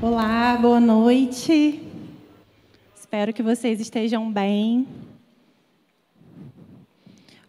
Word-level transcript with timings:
Olá, 0.00 0.56
boa 0.56 0.78
noite. 0.78 1.82
Espero 2.96 3.32
que 3.32 3.42
vocês 3.42 3.80
estejam 3.80 4.30
bem. 4.30 4.86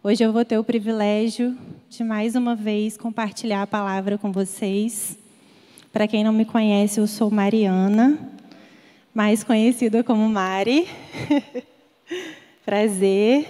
Hoje 0.02 0.24
eu 0.24 0.32
vou 0.32 0.44
ter 0.44 0.58
o 0.58 0.64
privilégio 0.64 1.56
de 1.88 2.02
mais 2.02 2.34
uma 2.34 2.56
vez 2.56 2.96
compartilhar 2.96 3.62
a 3.62 3.68
palavra 3.68 4.18
com 4.18 4.32
vocês. 4.32 5.16
Para 5.92 6.08
quem 6.08 6.24
não 6.24 6.32
me 6.32 6.44
conhece, 6.44 6.98
eu 6.98 7.06
sou 7.06 7.30
Mariana, 7.30 8.18
mais 9.14 9.44
conhecida 9.44 10.02
como 10.02 10.28
Mari. 10.28 10.88
Prazer. 12.66 13.46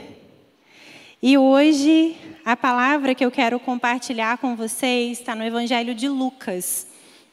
E 1.23 1.39
hoje 1.39 2.19
a 2.45 2.55
palavra 2.55 3.15
que 3.15 3.25
eu 3.25 3.31
quero 3.31 3.59
compartilhar 3.59 4.37
com 4.37 4.55
vocês 4.55 5.21
está 5.21 5.35
no 5.35 5.43
Evangelho 5.43 5.95
de 5.95 6.07
Lucas. 6.07 6.90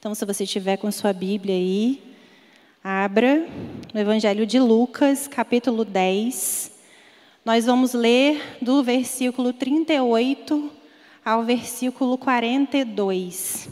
Então, 0.08 0.16
se 0.16 0.24
você 0.24 0.46
tiver 0.46 0.78
com 0.78 0.90
sua 0.90 1.12
Bíblia 1.12 1.54
aí, 1.54 2.02
abra 2.82 3.46
no 3.94 4.00
Evangelho 4.00 4.46
de 4.46 4.58
Lucas, 4.58 5.28
capítulo 5.28 5.84
10. 5.84 6.72
Nós 7.44 7.66
vamos 7.66 7.92
ler 7.92 8.42
do 8.62 8.82
versículo 8.82 9.52
38 9.52 10.72
ao 11.26 11.44
versículo 11.44 12.18
42. 12.18 13.68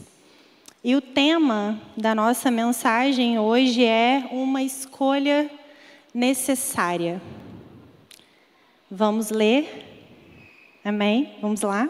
E 0.84 0.94
o 0.94 1.00
tema 1.00 1.82
da 1.96 2.13
nossa 2.13 2.52
mensagem 2.52 3.40
hoje 3.40 3.86
é 3.86 4.27
uma 4.30 4.62
escolha 4.62 5.49
necessária. 6.13 7.22
Vamos 8.91 9.30
ler? 9.30 9.86
Amém? 10.84 11.38
Vamos 11.41 11.62
lá? 11.62 11.88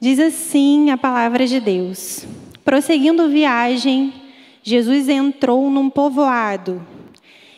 Diz 0.00 0.18
assim 0.18 0.88
a 0.88 0.96
palavra 0.96 1.46
de 1.46 1.60
Deus. 1.60 2.26
Prosseguindo 2.70 3.28
viagem, 3.28 4.12
Jesus 4.62 5.08
entrou 5.08 5.68
num 5.68 5.90
povoado 5.90 6.80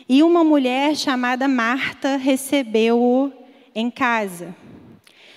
e 0.09 0.23
uma 0.23 0.43
mulher 0.43 0.95
chamada 0.95 1.47
Marta 1.47 2.15
recebeu-o 2.15 3.31
em 3.75 3.91
casa. 3.91 4.55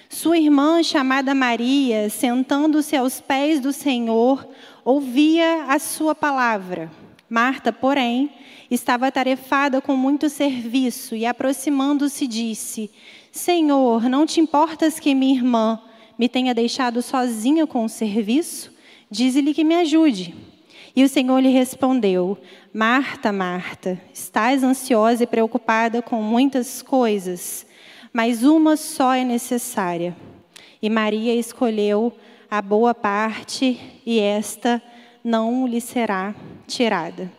Sua 0.09 0.39
irmã, 0.39 0.83
chamada 0.83 1.35
Maria, 1.35 2.09
sentando-se 2.09 2.97
aos 2.97 3.21
pés 3.21 3.61
do 3.61 3.71
Senhor, 3.71 4.49
ouvia 4.83 5.67
a 5.69 5.79
sua 5.79 6.15
palavra. 6.15 6.91
Marta, 7.29 7.71
porém, 7.71 8.31
estava 8.71 9.09
atarefada 9.09 9.83
com 9.83 9.95
muito 9.95 10.31
serviço 10.31 11.15
e, 11.15 11.27
aproximando-se, 11.27 12.27
disse: 12.27 12.91
Senhor, 13.31 14.09
não 14.09 14.25
te 14.25 14.41
importas 14.41 14.99
que 14.99 15.15
minha 15.15 15.35
irmã 15.35 15.79
me 16.19 16.31
tenha 16.31 16.55
deixado 16.55 17.03
sozinha 17.03 17.67
com 17.67 17.85
o 17.85 17.91
serviço? 17.91 18.75
Dize-lhe 19.11 19.55
que 19.55 19.63
me 19.63 19.77
ajude. 19.77 20.35
E 20.95 21.05
o 21.05 21.09
Senhor 21.09 21.39
lhe 21.39 21.51
respondeu: 21.51 22.39
Marta, 22.73 23.31
Marta, 23.31 24.01
estás 24.13 24.65
ansiosa 24.65 25.23
e 25.23 25.27
preocupada 25.27 26.03
com 26.03 26.23
muitas 26.23 26.83
coisas, 26.83 27.67
mas 28.13 28.43
uma 28.43 28.77
só 28.77 29.15
é 29.15 29.23
necessária. 29.23 30.17
E 30.81 30.91
Maria 30.91 31.35
escolheu 31.35 32.13
a 32.51 32.63
boa 32.63 32.95
parte, 32.95 33.79
e 34.05 34.19
esta 34.19 34.83
não 35.23 35.67
lhe 35.67 35.81
será 35.81 36.35
tirada. 36.67 37.31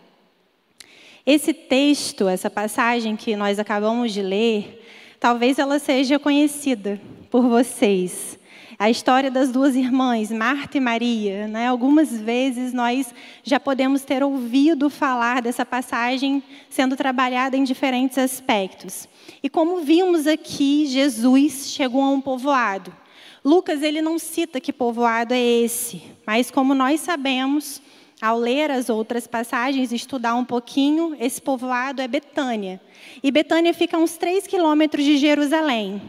Esse 1.26 1.54
texto, 1.54 2.28
essa 2.28 2.50
passagem 2.50 3.16
que 3.16 3.36
nós 3.36 3.60
acabamos 3.60 4.14
de 4.14 4.22
ler, 4.22 4.86
talvez 5.20 5.60
ela 5.60 5.80
seja 5.80 6.18
conhecida 6.18 7.02
por 7.30 7.42
vocês 7.48 8.40
a 8.80 8.89
história 8.89 9.31
das 9.31 9.52
duas 9.52 9.75
irmãs, 9.75 10.31
Marta 10.31 10.78
e 10.78 10.80
Maria. 10.80 11.47
Né? 11.47 11.67
Algumas 11.67 12.11
vezes 12.20 12.73
nós 12.73 13.14
já 13.44 13.59
podemos 13.59 14.03
ter 14.03 14.23
ouvido 14.23 14.89
falar 14.89 15.42
dessa 15.42 15.66
passagem 15.66 16.44
sendo 16.70 16.95
trabalhada 16.95 17.58
em 17.58 17.64
diferentes 17.64 18.17
aspectos. 18.17 19.08
E 19.42 19.50
como 19.50 19.78
vimos 19.81 20.28
aqui, 20.28 20.86
Jesus 20.86 21.71
chegou 21.71 22.04
a 22.04 22.10
um 22.10 22.21
povoado. 22.21 22.95
Lucas 23.43 23.82
ele 23.82 24.02
não 24.02 24.20
cita 24.20 24.60
que 24.60 24.73
povoado 24.73 25.33
é 25.33 25.39
esse, 25.39 26.04
mas 26.26 26.52
como 26.52 26.73
nós 26.73 26.99
sabemos, 26.99 27.82
ao 28.21 28.37
ler 28.37 28.70
as 28.70 28.89
outras 28.89 29.26
passagens, 29.26 29.92
estudar 29.92 30.36
um 30.36 30.43
pouquinho, 30.43 31.16
esse 31.20 31.42
povoado 31.42 32.02
é 32.02 32.08
Betânia. 32.08 32.82
E 33.23 33.32
Betânia 33.32 33.73
fica 33.73 33.95
a 33.95 33.99
uns 33.99 34.17
3 34.17 34.45
quilômetros 34.45 35.05
de 35.05 35.17
Jerusalém. 35.17 36.02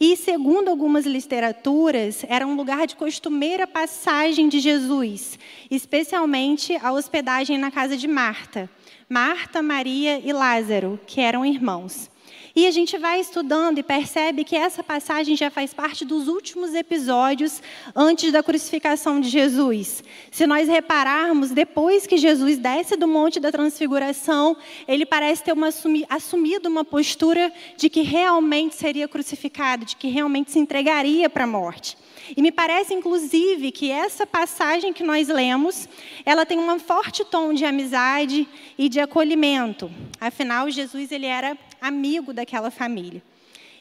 E, 0.00 0.16
segundo 0.16 0.68
algumas 0.68 1.04
literaturas, 1.04 2.24
era 2.28 2.46
um 2.46 2.54
lugar 2.54 2.86
de 2.86 2.94
costumeira 2.94 3.66
passagem 3.66 4.48
de 4.48 4.60
Jesus, 4.60 5.36
especialmente 5.68 6.76
a 6.76 6.92
hospedagem 6.92 7.58
na 7.58 7.70
casa 7.70 7.96
de 7.96 8.06
Marta. 8.06 8.70
Marta, 9.08 9.60
Maria 9.60 10.20
e 10.24 10.32
Lázaro, 10.32 11.00
que 11.04 11.20
eram 11.20 11.44
irmãos. 11.44 12.08
E 12.58 12.66
a 12.66 12.72
gente 12.72 12.98
vai 12.98 13.20
estudando 13.20 13.78
e 13.78 13.84
percebe 13.84 14.42
que 14.42 14.56
essa 14.56 14.82
passagem 14.82 15.36
já 15.36 15.48
faz 15.48 15.72
parte 15.72 16.04
dos 16.04 16.26
últimos 16.26 16.74
episódios 16.74 17.62
antes 17.94 18.32
da 18.32 18.42
crucificação 18.42 19.20
de 19.20 19.28
Jesus. 19.28 20.02
Se 20.28 20.44
nós 20.44 20.66
repararmos, 20.66 21.52
depois 21.52 22.04
que 22.04 22.16
Jesus 22.16 22.58
desce 22.58 22.96
do 22.96 23.06
Monte 23.06 23.38
da 23.38 23.52
Transfiguração, 23.52 24.56
ele 24.88 25.06
parece 25.06 25.44
ter 25.44 25.52
uma, 25.52 25.68
assumido 26.08 26.68
uma 26.68 26.84
postura 26.84 27.52
de 27.76 27.88
que 27.88 28.00
realmente 28.00 28.74
seria 28.74 29.06
crucificado, 29.06 29.84
de 29.84 29.94
que 29.94 30.08
realmente 30.08 30.50
se 30.50 30.58
entregaria 30.58 31.30
para 31.30 31.44
a 31.44 31.46
morte. 31.46 31.96
E 32.36 32.42
me 32.42 32.50
parece, 32.50 32.92
inclusive, 32.92 33.70
que 33.70 33.88
essa 33.88 34.26
passagem 34.26 34.92
que 34.92 35.04
nós 35.04 35.28
lemos, 35.28 35.88
ela 36.26 36.44
tem 36.44 36.58
um 36.58 36.78
forte 36.80 37.24
tom 37.24 37.54
de 37.54 37.64
amizade 37.64 38.48
e 38.76 38.88
de 38.88 38.98
acolhimento. 38.98 39.88
Afinal, 40.20 40.68
Jesus 40.68 41.12
ele 41.12 41.26
era 41.26 41.56
amigo 41.80 42.32
daquela 42.32 42.70
família. 42.70 43.22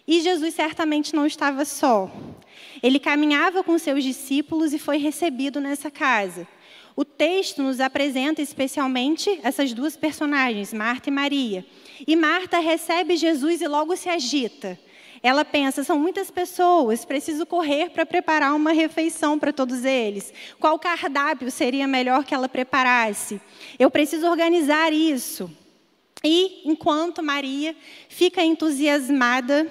E 0.07 0.21
Jesus 0.21 0.53
certamente 0.53 1.15
não 1.15 1.25
estava 1.25 1.65
só. 1.65 2.09
Ele 2.81 2.99
caminhava 2.99 3.63
com 3.63 3.77
seus 3.77 4.03
discípulos 4.03 4.73
e 4.73 4.79
foi 4.79 4.97
recebido 4.97 5.59
nessa 5.59 5.91
casa. 5.91 6.47
O 6.95 7.05
texto 7.05 7.61
nos 7.61 7.79
apresenta 7.79 8.41
especialmente 8.41 9.39
essas 9.43 9.71
duas 9.73 9.95
personagens, 9.95 10.73
Marta 10.73 11.09
e 11.09 11.11
Maria. 11.11 11.65
E 12.07 12.15
Marta 12.15 12.57
recebe 12.59 13.17
Jesus 13.17 13.61
e 13.61 13.67
logo 13.67 13.95
se 13.95 14.09
agita. 14.09 14.79
Ela 15.21 15.43
pensa: 15.43 15.83
são 15.83 15.99
muitas 15.99 16.31
pessoas, 16.31 17.05
preciso 17.05 17.45
correr 17.45 17.89
para 17.89 18.05
preparar 18.05 18.55
uma 18.55 18.71
refeição 18.71 19.37
para 19.37 19.53
todos 19.53 19.83
eles. 19.83 20.33
Qual 20.59 20.79
cardápio 20.79 21.51
seria 21.51 21.87
melhor 21.87 22.23
que 22.23 22.33
ela 22.33 22.49
preparasse? 22.49 23.41
Eu 23.77 23.91
preciso 23.91 24.27
organizar 24.27 24.93
isso. 24.93 25.51
E 26.29 26.63
enquanto 26.65 27.23
Maria 27.23 27.73
fica 28.09 28.43
entusiasmada 28.43 29.65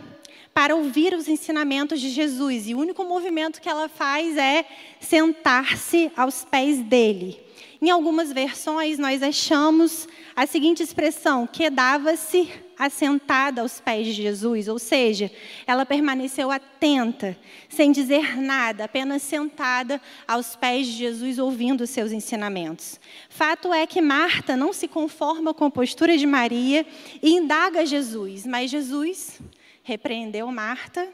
para 0.55 0.75
ouvir 0.75 1.13
os 1.13 1.29
ensinamentos 1.29 2.01
de 2.01 2.09
Jesus, 2.09 2.67
e 2.67 2.75
o 2.75 2.79
único 2.79 3.05
movimento 3.05 3.61
que 3.61 3.69
ela 3.69 3.91
faz 3.91 4.39
é 4.39 4.65
sentar-se 4.99 6.11
aos 6.17 6.47
pés 6.47 6.79
dele. 6.79 7.39
Em 7.79 7.91
algumas 7.91 8.33
versões, 8.33 8.99
nós 8.99 9.23
achamos 9.23 10.09
a 10.35 10.47
seguinte 10.47 10.83
expressão: 10.83 11.47
quedava-se 11.47 12.49
assentada 12.79 13.63
aos 13.63 13.81
pés 13.81 14.07
de 14.07 14.13
Jesus, 14.13 14.69
ou 14.69 14.79
seja, 14.79 15.31
ela 15.67 15.87
permaneceu 15.87 16.51
atenta, 16.51 17.37
sem 17.69 17.91
dizer 17.91 18.37
nada, 18.41 18.85
apenas 18.85 19.23
sentada 19.23 20.01
aos 20.29 20.55
pés 20.55 20.87
de 20.87 20.93
Jesus, 20.93 21.39
ouvindo 21.39 21.83
os 21.83 21.91
seus 21.91 22.13
ensinamentos. 22.13 23.01
Fato 23.29 23.73
é 23.73 23.87
que 23.87 24.01
Marta 24.01 24.57
não 24.57 24.73
se 24.73 24.87
conforma 24.87 25.55
com 25.55 25.65
a 25.65 25.71
postura 25.71 26.19
de 26.19 26.27
Maria 26.27 26.87
e 27.23 27.31
indaga 27.31 27.87
Jesus, 27.87 28.47
mas 28.47 28.71
Jesus 28.71 29.41
repreendeu 29.83 30.51
Marta, 30.53 31.09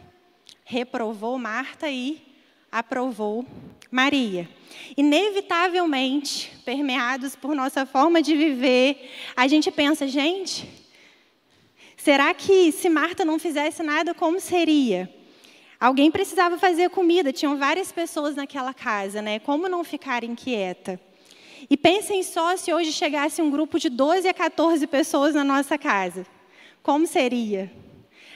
reprovou 0.64 1.38
Marta 1.38 1.88
e 1.88 2.20
aprovou 2.70 3.46
Maria. 3.90 4.48
Inevitavelmente, 4.96 6.50
permeados 6.64 7.36
por 7.36 7.54
nossa 7.54 7.84
forma 7.84 8.22
de 8.22 8.34
viver, 8.34 9.10
a 9.36 9.46
gente 9.46 9.70
pensa, 9.70 10.08
gente, 10.08 10.66
será 12.02 12.34
que 12.34 12.72
se 12.72 12.88
Marta 12.88 13.24
não 13.24 13.38
fizesse 13.38 13.80
nada, 13.80 14.12
como 14.12 14.40
seria? 14.40 15.08
Alguém 15.78 16.10
precisava 16.10 16.58
fazer 16.58 16.90
comida, 16.90 17.32
tinham 17.32 17.56
várias 17.56 17.92
pessoas 17.92 18.34
naquela 18.34 18.74
casa, 18.74 19.22
né? 19.22 19.38
Como 19.38 19.68
não 19.68 19.84
ficar 19.84 20.24
inquieta? 20.24 21.00
E 21.70 21.76
pensem 21.76 22.24
só 22.24 22.56
se 22.56 22.72
hoje 22.72 22.92
chegasse 22.92 23.40
um 23.40 23.50
grupo 23.50 23.78
de 23.78 23.88
12 23.88 24.26
a 24.26 24.34
14 24.34 24.84
pessoas 24.88 25.32
na 25.32 25.44
nossa 25.44 25.78
casa. 25.78 26.26
Como 26.82 27.06
seria? 27.06 27.70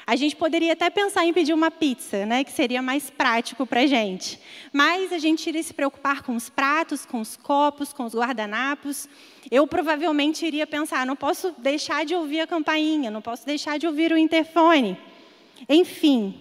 A 0.07 0.15
gente 0.15 0.37
poderia 0.37 0.73
até 0.73 0.89
pensar 0.89 1.27
em 1.27 1.33
pedir 1.33 1.53
uma 1.53 1.69
pizza, 1.69 2.25
né, 2.25 2.45
que 2.45 2.53
seria 2.53 2.81
mais 2.81 3.11
prático 3.11 3.67
para 3.67 3.81
a 3.81 3.87
gente. 3.87 4.39
Mas 4.73 5.13
a 5.13 5.19
gente 5.19 5.45
iria 5.49 5.63
se 5.63 5.75
preocupar 5.75 6.23
com 6.23 6.37
os 6.37 6.49
pratos, 6.49 7.05
com 7.05 7.21
os 7.21 7.37
copos, 7.37 7.93
com 7.93 8.05
os 8.05 8.15
guardanapos. 8.15 9.09
Eu 9.51 9.67
provavelmente 9.67 10.47
iria 10.47 10.67
pensar: 10.67 11.05
não 11.05 11.17
posso 11.17 11.53
deixar 11.59 12.05
de 12.05 12.15
ouvir 12.15 12.41
a 12.41 12.47
campainha, 12.47 13.11
não 13.11 13.21
posso 13.21 13.45
deixar 13.45 13.79
de 13.79 13.87
ouvir 13.87 14.13
o 14.13 14.17
interfone. 14.17 14.97
Enfim, 15.69 16.41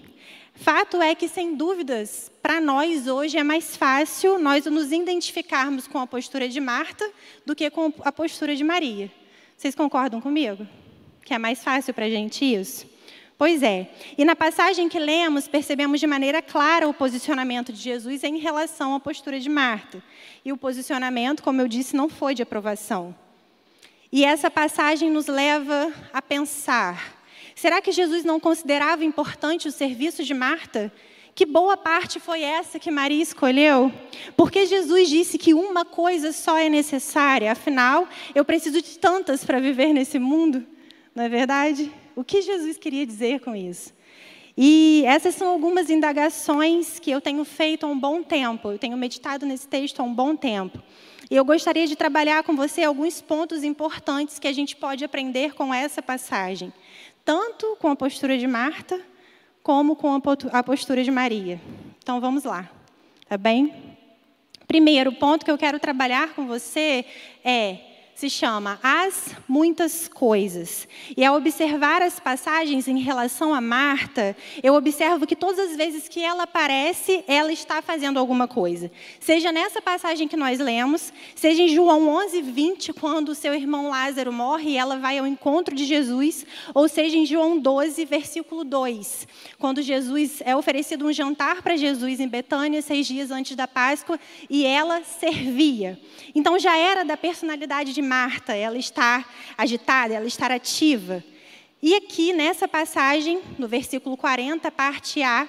Fato 0.57 1.01
é 1.01 1.13
que, 1.13 1.27
sem 1.27 1.53
dúvidas, 1.53 2.31
para 2.41 2.61
nós 2.61 3.07
hoje 3.07 3.37
é 3.37 3.43
mais 3.43 3.75
fácil 3.75 4.39
nós 4.39 4.65
nos 4.65 4.89
identificarmos 4.89 5.85
com 5.85 5.99
a 5.99 6.07
postura 6.07 6.47
de 6.47 6.61
Marta 6.61 7.11
do 7.45 7.53
que 7.53 7.69
com 7.69 7.91
a 7.99 8.11
postura 8.11 8.55
de 8.55 8.63
Maria. 8.63 9.11
Vocês 9.57 9.75
concordam 9.75 10.21
comigo? 10.21 10.65
Que 11.25 11.33
é 11.33 11.37
mais 11.37 11.61
fácil 11.61 11.93
para 11.93 12.05
a 12.05 12.09
gente 12.09 12.45
isso? 12.45 12.94
Pois 13.37 13.61
é. 13.61 13.89
E 14.17 14.23
na 14.23 14.35
passagem 14.35 14.87
que 14.87 14.97
lemos, 14.97 15.47
percebemos 15.47 15.99
de 15.99 16.07
maneira 16.07 16.41
clara 16.41 16.87
o 16.87 16.93
posicionamento 16.93 17.73
de 17.73 17.79
Jesus 17.79 18.23
em 18.23 18.37
relação 18.37 18.95
à 18.95 18.99
postura 18.99 19.39
de 19.39 19.49
Marta. 19.49 20.01
E 20.43 20.53
o 20.53 20.57
posicionamento, 20.57 21.43
como 21.43 21.61
eu 21.61 21.67
disse, 21.67 21.95
não 21.95 22.07
foi 22.07 22.33
de 22.33 22.41
aprovação. 22.43 23.15
E 24.11 24.23
essa 24.23 24.49
passagem 24.49 25.11
nos 25.11 25.27
leva 25.27 25.91
a 26.13 26.21
pensar 26.21 27.15
Será 27.55 27.81
que 27.81 27.93
Jesus 27.93 28.25
não 28.25 28.37
considerava 28.37 29.05
importante 29.05 29.67
o 29.69 29.71
serviço 29.71 30.25
de 30.25 30.33
Marta? 30.33 30.91
Que 31.33 31.45
boa 31.45 31.77
parte 31.77 32.19
foi 32.19 32.41
essa 32.41 32.77
que 32.77 32.91
Maria 32.91 33.23
escolheu? 33.23 33.91
Porque 34.35 34.65
Jesus 34.65 35.09
disse 35.09 35.37
que 35.37 35.53
uma 35.53 35.85
coisa 35.85 36.33
só 36.33 36.57
é 36.57 36.67
necessária, 36.67 37.51
afinal, 37.51 38.09
eu 38.33 38.43
preciso 38.43 38.81
de 38.81 38.99
tantas 38.99 39.45
para 39.45 39.59
viver 39.59 39.93
nesse 39.93 40.19
mundo, 40.19 40.65
não 41.15 41.23
é 41.23 41.29
verdade? 41.29 41.89
O 42.15 42.23
que 42.23 42.41
Jesus 42.41 42.77
queria 42.77 43.05
dizer 43.05 43.41
com 43.41 43.55
isso? 43.55 43.93
E 44.57 45.03
essas 45.05 45.35
são 45.35 45.49
algumas 45.49 45.89
indagações 45.89 46.97
que 46.97 47.11
eu 47.11 47.19
tenho 47.19 47.43
feito 47.43 47.85
há 47.85 47.89
um 47.89 47.99
bom 47.99 48.23
tempo, 48.23 48.71
eu 48.71 48.79
tenho 48.79 48.95
meditado 48.95 49.45
nesse 49.45 49.67
texto 49.67 49.99
há 49.99 50.03
um 50.03 50.13
bom 50.13 50.35
tempo. 50.35 50.81
E 51.29 51.35
eu 51.35 51.43
gostaria 51.43 51.87
de 51.87 51.95
trabalhar 51.95 52.43
com 52.43 52.55
você 52.55 52.83
alguns 52.83 53.21
pontos 53.21 53.63
importantes 53.63 54.39
que 54.39 54.47
a 54.47 54.53
gente 54.53 54.75
pode 54.75 55.03
aprender 55.03 55.53
com 55.53 55.73
essa 55.73 56.01
passagem 56.01 56.71
tanto 57.25 57.75
com 57.81 57.89
a 57.89 57.95
postura 57.95 58.37
de 58.37 58.45
Marta, 58.45 59.01
como 59.63 59.95
com 59.95 60.21
a 60.51 60.63
postura 60.63 61.03
de 61.03 61.09
Maria. 61.09 61.59
Então 61.97 62.21
vamos 62.21 62.43
lá, 62.43 62.69
tá 63.27 63.35
bem? 63.35 63.73
Primeiro 64.67 65.11
ponto 65.11 65.43
que 65.43 65.49
eu 65.49 65.57
quero 65.57 65.79
trabalhar 65.79 66.35
com 66.35 66.45
você 66.45 67.03
é 67.43 67.79
se 68.15 68.29
chama 68.29 68.79
As 68.81 69.35
Muitas 69.45 70.07
Coisas. 70.07 70.87
E 71.17 71.25
ao 71.25 71.35
observar 71.35 72.01
as 72.01 72.17
passagens 72.17 72.87
em 72.87 72.97
relação 72.97 73.53
a 73.53 73.59
Marta, 73.59 74.35
eu 74.63 74.73
observo 74.73 75.27
que 75.27 75.35
todas 75.35 75.71
as 75.71 75.75
vezes 75.75 76.07
que 76.07 76.21
ela 76.21 76.43
aparece, 76.43 77.25
ela 77.27 77.51
está 77.51 77.81
fazendo 77.81 78.17
alguma 78.17 78.47
coisa. 78.47 78.89
Seja 79.19 79.51
nessa 79.51 79.81
passagem 79.81 80.29
que 80.29 80.37
nós 80.37 80.59
lemos, 80.59 81.11
seja 81.35 81.61
em 81.61 81.67
João 81.67 82.07
11, 82.07 82.41
20, 82.41 82.93
quando 82.93 83.35
seu 83.35 83.53
irmão 83.53 83.89
Lázaro 83.89 84.31
morre 84.31 84.71
e 84.71 84.77
ela 84.77 84.97
vai 84.97 85.17
ao 85.17 85.27
encontro 85.27 85.75
de 85.75 85.83
Jesus, 85.83 86.45
ou 86.73 86.87
seja 86.87 87.17
em 87.17 87.25
João 87.25 87.59
12, 87.59 88.05
versículo 88.05 88.63
2, 88.63 89.27
quando 89.59 89.81
Jesus 89.81 90.41
é 90.45 90.55
oferecido 90.55 91.05
um 91.05 91.11
jantar 91.11 91.61
para 91.61 91.75
Jesus 91.75 92.21
em 92.21 92.29
Betânia, 92.29 92.81
seis 92.81 93.05
dias 93.05 93.29
antes 93.29 93.57
da 93.57 93.67
Páscoa, 93.67 94.17
e 94.49 94.65
ela 94.65 95.03
servia. 95.03 95.99
Então 96.33 96.57
já 96.57 96.77
era 96.77 97.03
da 97.03 97.17
personalidade 97.17 97.91
de 97.91 98.04
Marta, 98.05 98.53
ela 98.55 98.77
está 98.77 99.25
agitada, 99.57 100.13
ela 100.13 100.27
está 100.27 100.47
ativa. 100.47 101.23
E 101.81 101.93
aqui 101.95 102.33
nessa 102.33 102.67
passagem, 102.67 103.41
no 103.59 103.67
versículo 103.67 104.15
40, 104.15 104.71
parte 104.71 105.21
A, 105.21 105.47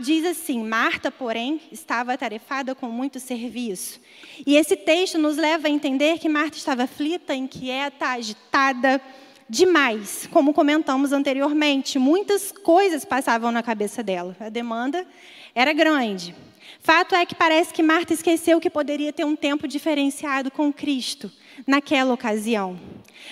diz 0.00 0.24
assim: 0.24 0.62
Marta, 0.64 1.10
porém, 1.10 1.60
estava 1.70 2.12
atarefada 2.12 2.74
com 2.74 2.86
muito 2.86 3.20
serviço. 3.20 4.00
E 4.46 4.56
esse 4.56 4.76
texto 4.76 5.18
nos 5.18 5.36
leva 5.36 5.68
a 5.68 5.70
entender 5.70 6.18
que 6.18 6.28
Marta 6.28 6.56
estava 6.56 6.84
aflita, 6.84 7.34
inquieta, 7.34 8.06
agitada 8.06 9.00
demais, 9.48 10.28
como 10.32 10.54
comentamos 10.54 11.12
anteriormente. 11.12 11.98
Muitas 11.98 12.52
coisas 12.52 13.04
passavam 13.04 13.50
na 13.50 13.62
cabeça 13.62 14.02
dela. 14.02 14.36
A 14.40 14.48
demanda 14.48 15.06
era 15.54 15.72
grande. 15.72 16.34
Fato 16.80 17.14
é 17.14 17.26
que 17.26 17.34
parece 17.34 17.74
que 17.74 17.82
Marta 17.82 18.14
esqueceu 18.14 18.60
que 18.60 18.70
poderia 18.70 19.12
ter 19.12 19.24
um 19.24 19.36
tempo 19.36 19.68
diferenciado 19.68 20.50
com 20.50 20.72
Cristo 20.72 21.30
naquela 21.66 22.14
ocasião. 22.14 22.78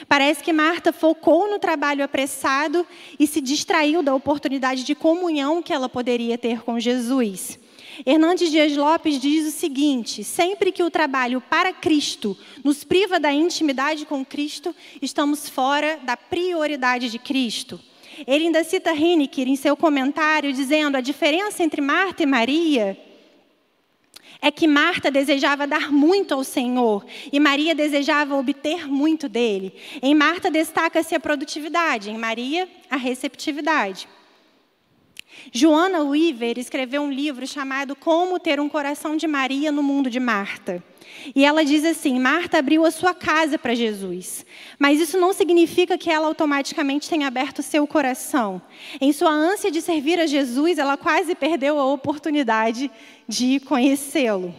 Parece 0.08 0.42
que 0.42 0.52
Marta 0.52 0.92
focou 0.92 1.50
no 1.50 1.58
trabalho 1.58 2.04
apressado 2.04 2.86
e 3.18 3.26
se 3.26 3.40
distraiu 3.40 4.02
da 4.02 4.14
oportunidade 4.14 4.84
de 4.84 4.94
comunhão 4.94 5.62
que 5.62 5.72
ela 5.72 5.88
poderia 5.88 6.36
ter 6.36 6.62
com 6.62 6.78
Jesus. 6.78 7.58
Hernandes 8.06 8.50
Dias 8.50 8.76
Lopes 8.76 9.20
diz 9.20 9.46
o 9.46 9.50
seguinte: 9.50 10.22
sempre 10.22 10.70
que 10.70 10.82
o 10.82 10.90
trabalho 10.90 11.40
para 11.40 11.72
Cristo 11.72 12.36
nos 12.62 12.84
priva 12.84 13.18
da 13.18 13.32
intimidade 13.32 14.06
com 14.06 14.24
Cristo, 14.24 14.74
estamos 15.02 15.48
fora 15.48 15.98
da 16.04 16.16
prioridade 16.16 17.10
de 17.10 17.18
Cristo. 17.18 17.80
Ele 18.26 18.46
ainda 18.46 18.64
cita 18.64 18.92
Heinecker 18.92 19.48
em 19.48 19.56
seu 19.56 19.76
comentário, 19.76 20.52
dizendo: 20.52 20.96
a 20.96 21.00
diferença 21.00 21.62
entre 21.62 21.80
Marta 21.80 22.22
e 22.22 22.26
Maria 22.26 23.07
é 24.40 24.50
que 24.50 24.68
Marta 24.68 25.10
desejava 25.10 25.66
dar 25.66 25.90
muito 25.90 26.32
ao 26.32 26.44
Senhor 26.44 27.04
e 27.32 27.40
Maria 27.40 27.74
desejava 27.74 28.36
obter 28.36 28.88
muito 28.88 29.28
dele. 29.28 29.74
Em 30.00 30.14
Marta 30.14 30.50
destaca-se 30.50 31.14
a 31.14 31.20
produtividade, 31.20 32.10
em 32.10 32.18
Maria, 32.18 32.68
a 32.90 32.96
receptividade. 32.96 34.08
Joana 35.52 36.02
Weaver 36.02 36.58
escreveu 36.58 37.02
um 37.02 37.10
livro 37.10 37.46
chamado 37.46 37.96
Como 37.96 38.38
Ter 38.38 38.60
um 38.60 38.68
Coração 38.68 39.16
de 39.16 39.26
Maria 39.26 39.72
no 39.72 39.82
Mundo 39.82 40.10
de 40.10 40.20
Marta. 40.20 40.82
E 41.34 41.44
ela 41.44 41.64
diz 41.64 41.84
assim: 41.84 42.18
Marta 42.18 42.58
abriu 42.58 42.84
a 42.84 42.90
sua 42.90 43.14
casa 43.14 43.58
para 43.58 43.74
Jesus, 43.74 44.44
mas 44.78 45.00
isso 45.00 45.18
não 45.18 45.32
significa 45.32 45.96
que 45.96 46.10
ela 46.10 46.26
automaticamente 46.26 47.08
tenha 47.08 47.26
aberto 47.26 47.62
seu 47.62 47.86
coração. 47.86 48.60
Em 49.00 49.12
sua 49.12 49.30
ânsia 49.30 49.70
de 49.70 49.80
servir 49.80 50.20
a 50.20 50.26
Jesus, 50.26 50.78
ela 50.78 50.96
quase 50.96 51.34
perdeu 51.34 51.78
a 51.78 51.84
oportunidade 51.84 52.90
de 53.26 53.60
conhecê-lo. 53.60 54.54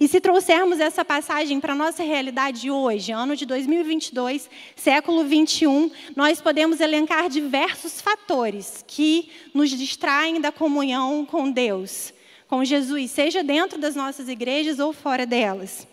E 0.00 0.08
se 0.08 0.20
trouxermos 0.20 0.80
essa 0.80 1.04
passagem 1.04 1.60
para 1.60 1.72
a 1.72 1.76
nossa 1.76 2.02
realidade 2.02 2.70
hoje, 2.70 3.12
ano 3.12 3.36
de 3.36 3.46
2022, 3.46 4.48
século 4.74 5.24
21, 5.24 5.90
nós 6.16 6.40
podemos 6.40 6.80
elencar 6.80 7.28
diversos 7.28 8.00
fatores 8.00 8.84
que 8.86 9.30
nos 9.54 9.70
distraem 9.70 10.40
da 10.40 10.50
comunhão 10.50 11.24
com 11.24 11.50
Deus 11.50 12.12
com 12.52 12.62
Jesus, 12.62 13.10
seja 13.10 13.42
dentro 13.42 13.80
das 13.80 13.96
nossas 13.96 14.28
igrejas 14.28 14.78
ou 14.78 14.92
fora 14.92 15.24
delas. 15.24 15.88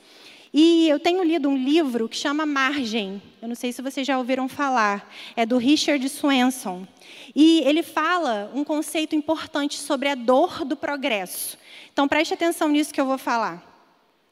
E 0.54 0.90
eu 0.90 1.00
tenho 1.00 1.24
lido 1.24 1.48
um 1.48 1.56
livro 1.56 2.10
que 2.10 2.18
chama 2.18 2.46
Margem. 2.46 3.22
Eu 3.42 3.48
não 3.48 3.56
sei 3.56 3.72
se 3.72 3.82
vocês 3.82 4.06
já 4.06 4.18
ouviram 4.18 4.50
falar. 4.50 5.10
É 5.38 5.46
do 5.46 5.58
Richard 5.58 6.10
Swenson. 6.10 6.86
E 7.34 7.62
ele 7.62 7.82
fala 7.82 8.52
um 8.54 8.66
conceito 8.66 9.16
importante 9.16 9.78
sobre 9.78 10.10
a 10.10 10.16
dor 10.16 10.66
do 10.66 10.76
progresso. 10.76 11.58
Então 11.94 12.10
preste 12.10 12.34
atenção 12.34 12.68
nisso 12.68 12.94
que 12.94 13.00
eu 13.00 13.06
vou 13.06 13.18
falar. 13.18 13.69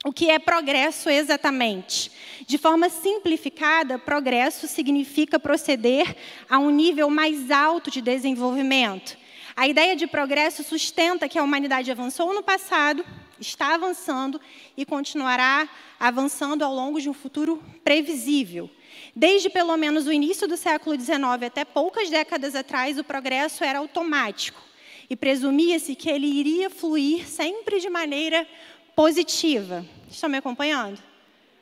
O 0.08 0.14
que 0.14 0.30
é 0.30 0.40
progresso 0.40 1.10
exatamente? 1.10 2.10
De 2.48 2.58
forma 2.58 2.88
simplificada, 2.88 4.00
progresso 4.00 4.66
significa 4.66 5.38
proceder 5.38 6.16
a 6.50 6.58
um 6.60 6.70
nível 6.70 7.10
mais 7.10 7.52
alto 7.52 7.92
de 7.92 8.02
desenvolvimento. 8.02 9.18
A 9.54 9.68
ideia 9.68 9.98
de 9.98 10.08
progresso 10.08 10.64
sustenta 10.64 11.28
que 11.28 11.38
a 11.38 11.44
humanidade 11.44 11.92
avançou 11.92 12.34
no 12.34 12.42
passado, 12.42 13.06
está 13.38 13.74
avançando 13.74 14.40
e 14.78 14.86
continuará 14.86 15.68
avançando 16.00 16.64
ao 16.64 16.74
longo 16.74 17.02
de 17.02 17.10
um 17.10 17.14
futuro 17.14 17.62
previsível. 17.84 18.70
Desde 19.14 19.50
pelo 19.50 19.76
menos 19.76 20.08
o 20.08 20.14
início 20.14 20.48
do 20.48 20.56
século 20.56 20.98
XIX 20.98 21.22
até 21.46 21.66
poucas 21.66 22.10
décadas 22.10 22.56
atrás, 22.56 22.98
o 22.98 23.04
progresso 23.04 23.62
era 23.62 23.80
automático 23.80 24.62
e 25.10 25.18
presumia-se 25.18 25.96
que 25.96 26.10
ele 26.10 26.28
iria 26.28 26.70
fluir 26.70 27.28
sempre 27.28 27.82
de 27.82 27.90
maneira 27.90 28.48
positiva. 28.96 29.86
Estão 30.10 30.30
me 30.30 30.38
acompanhando? 30.38 31.00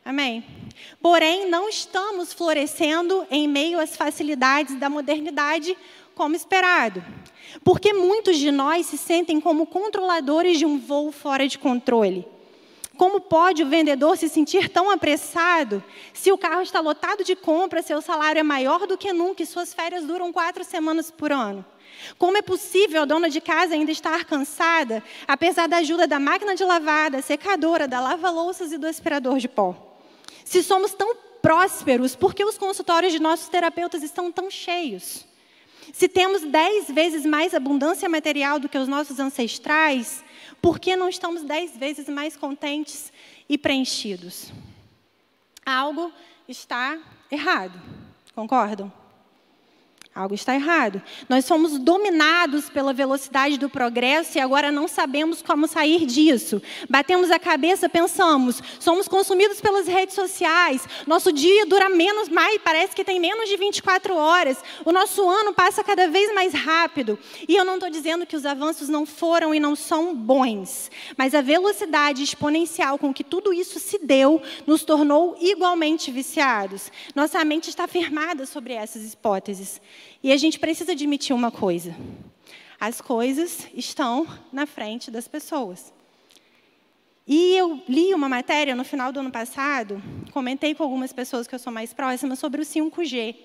Amém? 0.04 0.46
Porém, 1.02 1.50
não 1.50 1.68
estamos 1.68 2.32
florescendo 2.32 3.26
em 3.32 3.48
meio 3.48 3.80
às 3.80 3.96
facilidades 3.98 4.76
da 4.76 4.88
modernidade 4.88 5.76
como 6.14 6.36
esperado. 6.36 7.04
Porque 7.64 7.92
muitos 7.92 8.38
de 8.38 8.52
nós 8.52 8.86
se 8.86 8.98
sentem 8.98 9.42
como 9.42 9.66
controladores 9.66 10.60
de 10.60 10.66
um 10.66 10.78
voo 10.78 11.12
fora 11.12 11.48
de 11.48 11.58
controle. 11.58 12.28
Como 12.98 13.20
pode 13.20 13.64
o 13.64 13.68
vendedor 13.68 14.16
se 14.16 14.30
sentir 14.30 14.70
tão 14.70 14.90
apressado 14.90 15.84
se 16.14 16.32
o 16.32 16.38
carro 16.38 16.62
está 16.62 16.80
lotado 16.80 17.24
de 17.24 17.36
compras, 17.36 17.86
seu 17.86 18.02
salário 18.02 18.40
é 18.40 18.44
maior 18.44 18.88
do 18.88 18.98
que 18.98 19.12
nunca 19.12 19.44
e 19.44 19.46
suas 19.46 19.74
férias 19.74 20.06
duram 20.06 20.32
quatro 20.32 20.64
semanas 20.64 21.12
por 21.12 21.32
ano? 21.32 21.66
Como 22.18 22.38
é 22.38 22.42
possível 22.42 23.02
a 23.04 23.06
dona 23.06 23.30
de 23.30 23.42
casa 23.42 23.74
ainda 23.74 23.92
estar 23.92 24.26
cansada, 24.26 25.04
apesar 25.28 25.68
da 25.68 25.78
ajuda 25.78 26.08
da 26.08 26.20
máquina 26.20 26.56
de 26.56 26.64
lavar, 26.64 27.12
da 27.12 27.22
secadora, 27.22 27.88
da 27.88 28.00
lava-louças 28.00 28.72
e 28.72 28.78
do 28.78 28.88
aspirador 28.88 29.38
de 29.40 29.48
pó? 29.48 29.76
Se 30.44 30.62
somos 30.64 30.94
tão 30.94 31.16
prósperos, 31.42 32.16
por 32.16 32.34
que 32.34 32.44
os 32.44 32.58
consultórios 32.58 33.14
de 33.14 33.20
nossos 33.20 33.50
terapeutas 33.50 34.04
estão 34.04 34.32
tão 34.32 34.50
cheios? 34.50 35.26
Se 35.94 36.08
temos 36.08 36.42
dez 36.42 36.88
vezes 36.88 37.26
mais 37.26 37.54
abundância 37.54 38.10
material 38.10 38.60
do 38.60 38.68
que 38.68 38.78
os 38.78 38.88
nossos 38.88 39.20
ancestrais, 39.20 40.24
por 40.62 40.80
que 40.80 40.96
não 40.96 41.08
estamos 41.08 41.44
dez 41.44 41.78
vezes 41.78 42.10
mais 42.10 42.36
contentes 42.36 43.14
e 43.48 43.58
preenchidos? 43.58 44.52
Algo 45.66 46.12
está 46.48 46.98
errado, 47.32 47.80
concordam? 48.34 48.92
Algo 50.16 50.34
está 50.34 50.56
errado. 50.56 51.02
Nós 51.28 51.44
somos 51.44 51.78
dominados 51.78 52.70
pela 52.70 52.94
velocidade 52.94 53.58
do 53.58 53.70
progresso 53.70 54.38
e 54.38 54.40
agora 54.40 54.72
não 54.72 54.88
sabemos 54.88 55.42
como 55.42 55.68
sair 55.68 56.06
disso. 56.06 56.62
Batemos 56.90 57.30
a 57.30 57.38
cabeça, 57.38 57.90
pensamos, 57.90 58.64
somos 58.80 59.10
consumidos 59.10 59.60
pelas 59.60 59.88
redes 59.88 60.16
sociais. 60.16 60.88
Nosso 61.06 61.34
dia 61.34 61.66
dura 61.66 61.90
menos, 61.90 62.30
mais, 62.30 62.62
parece 62.64 62.96
que 62.96 63.04
tem 63.04 63.20
menos 63.20 63.50
de 63.50 63.58
24 63.58 64.16
horas. 64.16 64.58
O 64.86 64.94
nosso 64.94 65.30
ano 65.30 65.54
passa 65.54 65.84
cada 65.84 66.08
vez 66.08 66.34
mais 66.34 66.54
rápido. 66.54 67.20
E 67.46 67.54
eu 67.54 67.66
não 67.66 67.74
estou 67.74 67.90
dizendo 67.90 68.26
que 68.26 68.38
os 68.38 68.46
avanços 68.46 68.88
não 68.88 69.06
foram 69.06 69.54
e 69.54 69.60
não 69.60 69.76
são 69.76 70.16
bons, 70.16 70.90
mas 71.18 71.36
a 71.36 71.42
velocidade 71.42 72.24
exponencial 72.24 72.98
com 72.98 73.14
que 73.14 73.22
tudo 73.22 73.54
isso 73.54 73.80
se 73.80 74.00
deu 74.00 74.42
nos 74.66 74.86
tornou 74.86 75.36
igualmente 75.42 76.10
viciados. 76.10 76.90
Nossa 77.14 77.44
mente 77.44 77.70
está 77.70 77.86
firmada 77.86 78.46
sobre 78.46 78.76
essas 78.76 79.12
hipóteses. 79.12 79.82
E 80.24 80.32
a 80.32 80.38
gente 80.38 80.60
precisa 80.60 80.92
admitir 80.92 81.36
uma 81.36 81.52
coisa: 81.52 81.96
as 82.80 83.02
coisas 83.02 83.68
estão 83.74 84.28
na 84.52 84.66
frente 84.66 85.12
das 85.12 85.28
pessoas. 85.28 85.94
E 87.28 87.56
eu 87.56 87.82
li 87.90 88.14
uma 88.14 88.30
matéria 88.30 88.76
no 88.76 88.84
final 88.84 89.12
do 89.12 89.20
ano 89.20 89.32
passado, 89.32 90.02
comentei 90.32 90.76
com 90.76 90.84
algumas 90.84 91.12
pessoas 91.12 91.48
que 91.48 91.56
eu 91.56 91.60
sou 91.60 91.74
mais 91.74 91.92
próxima 91.92 92.36
sobre 92.36 92.62
o 92.62 92.66
5G. 92.66 93.36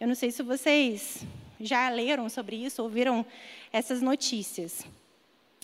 Eu 0.00 0.08
não 0.08 0.14
sei 0.14 0.30
se 0.30 0.42
vocês 0.42 1.22
já 1.60 1.90
leram 1.90 2.30
sobre 2.30 2.56
isso, 2.56 2.82
ouviram 2.82 3.26
essas 3.70 4.00
notícias. 4.00 4.86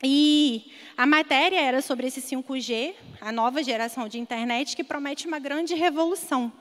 E 0.03 0.71
a 0.95 1.07
matéria 1.07 1.59
era 1.59 1.81
sobre 1.81 2.07
esse 2.07 2.21
5G, 2.21 2.95
a 3.19 3.33
nova 3.33 3.63
geração 3.63 4.07
de 4.07 4.19
internet, 4.19 4.77
que 4.77 4.85
promete 4.85 5.27
uma 5.27 5.39
grande 5.39 5.75
revolução. 5.75 6.53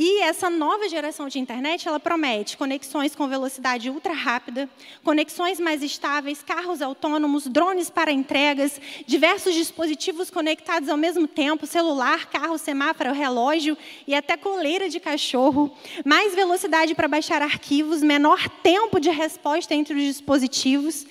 E 0.00 0.20
essa 0.20 0.48
nova 0.48 0.88
geração 0.88 1.26
de 1.26 1.40
internet, 1.40 1.88
ela 1.88 1.98
promete 1.98 2.56
conexões 2.56 3.16
com 3.16 3.26
velocidade 3.26 3.90
ultra 3.90 4.12
rápida, 4.12 4.70
conexões 5.02 5.58
mais 5.58 5.82
estáveis, 5.82 6.40
carros 6.40 6.80
autônomos, 6.80 7.48
drones 7.48 7.90
para 7.90 8.12
entregas, 8.12 8.80
diversos 9.08 9.54
dispositivos 9.54 10.30
conectados 10.30 10.88
ao 10.88 10.96
mesmo 10.96 11.26
tempo, 11.26 11.66
celular, 11.66 12.26
carro, 12.26 12.56
semáforo, 12.58 13.12
relógio 13.12 13.76
e 14.06 14.14
até 14.14 14.36
coleira 14.36 14.88
de 14.88 15.00
cachorro, 15.00 15.76
mais 16.04 16.32
velocidade 16.32 16.94
para 16.94 17.08
baixar 17.08 17.42
arquivos, 17.42 18.00
menor 18.00 18.48
tempo 18.62 19.00
de 19.00 19.10
resposta 19.10 19.74
entre 19.74 19.94
os 19.94 20.04
dispositivos. 20.04 21.08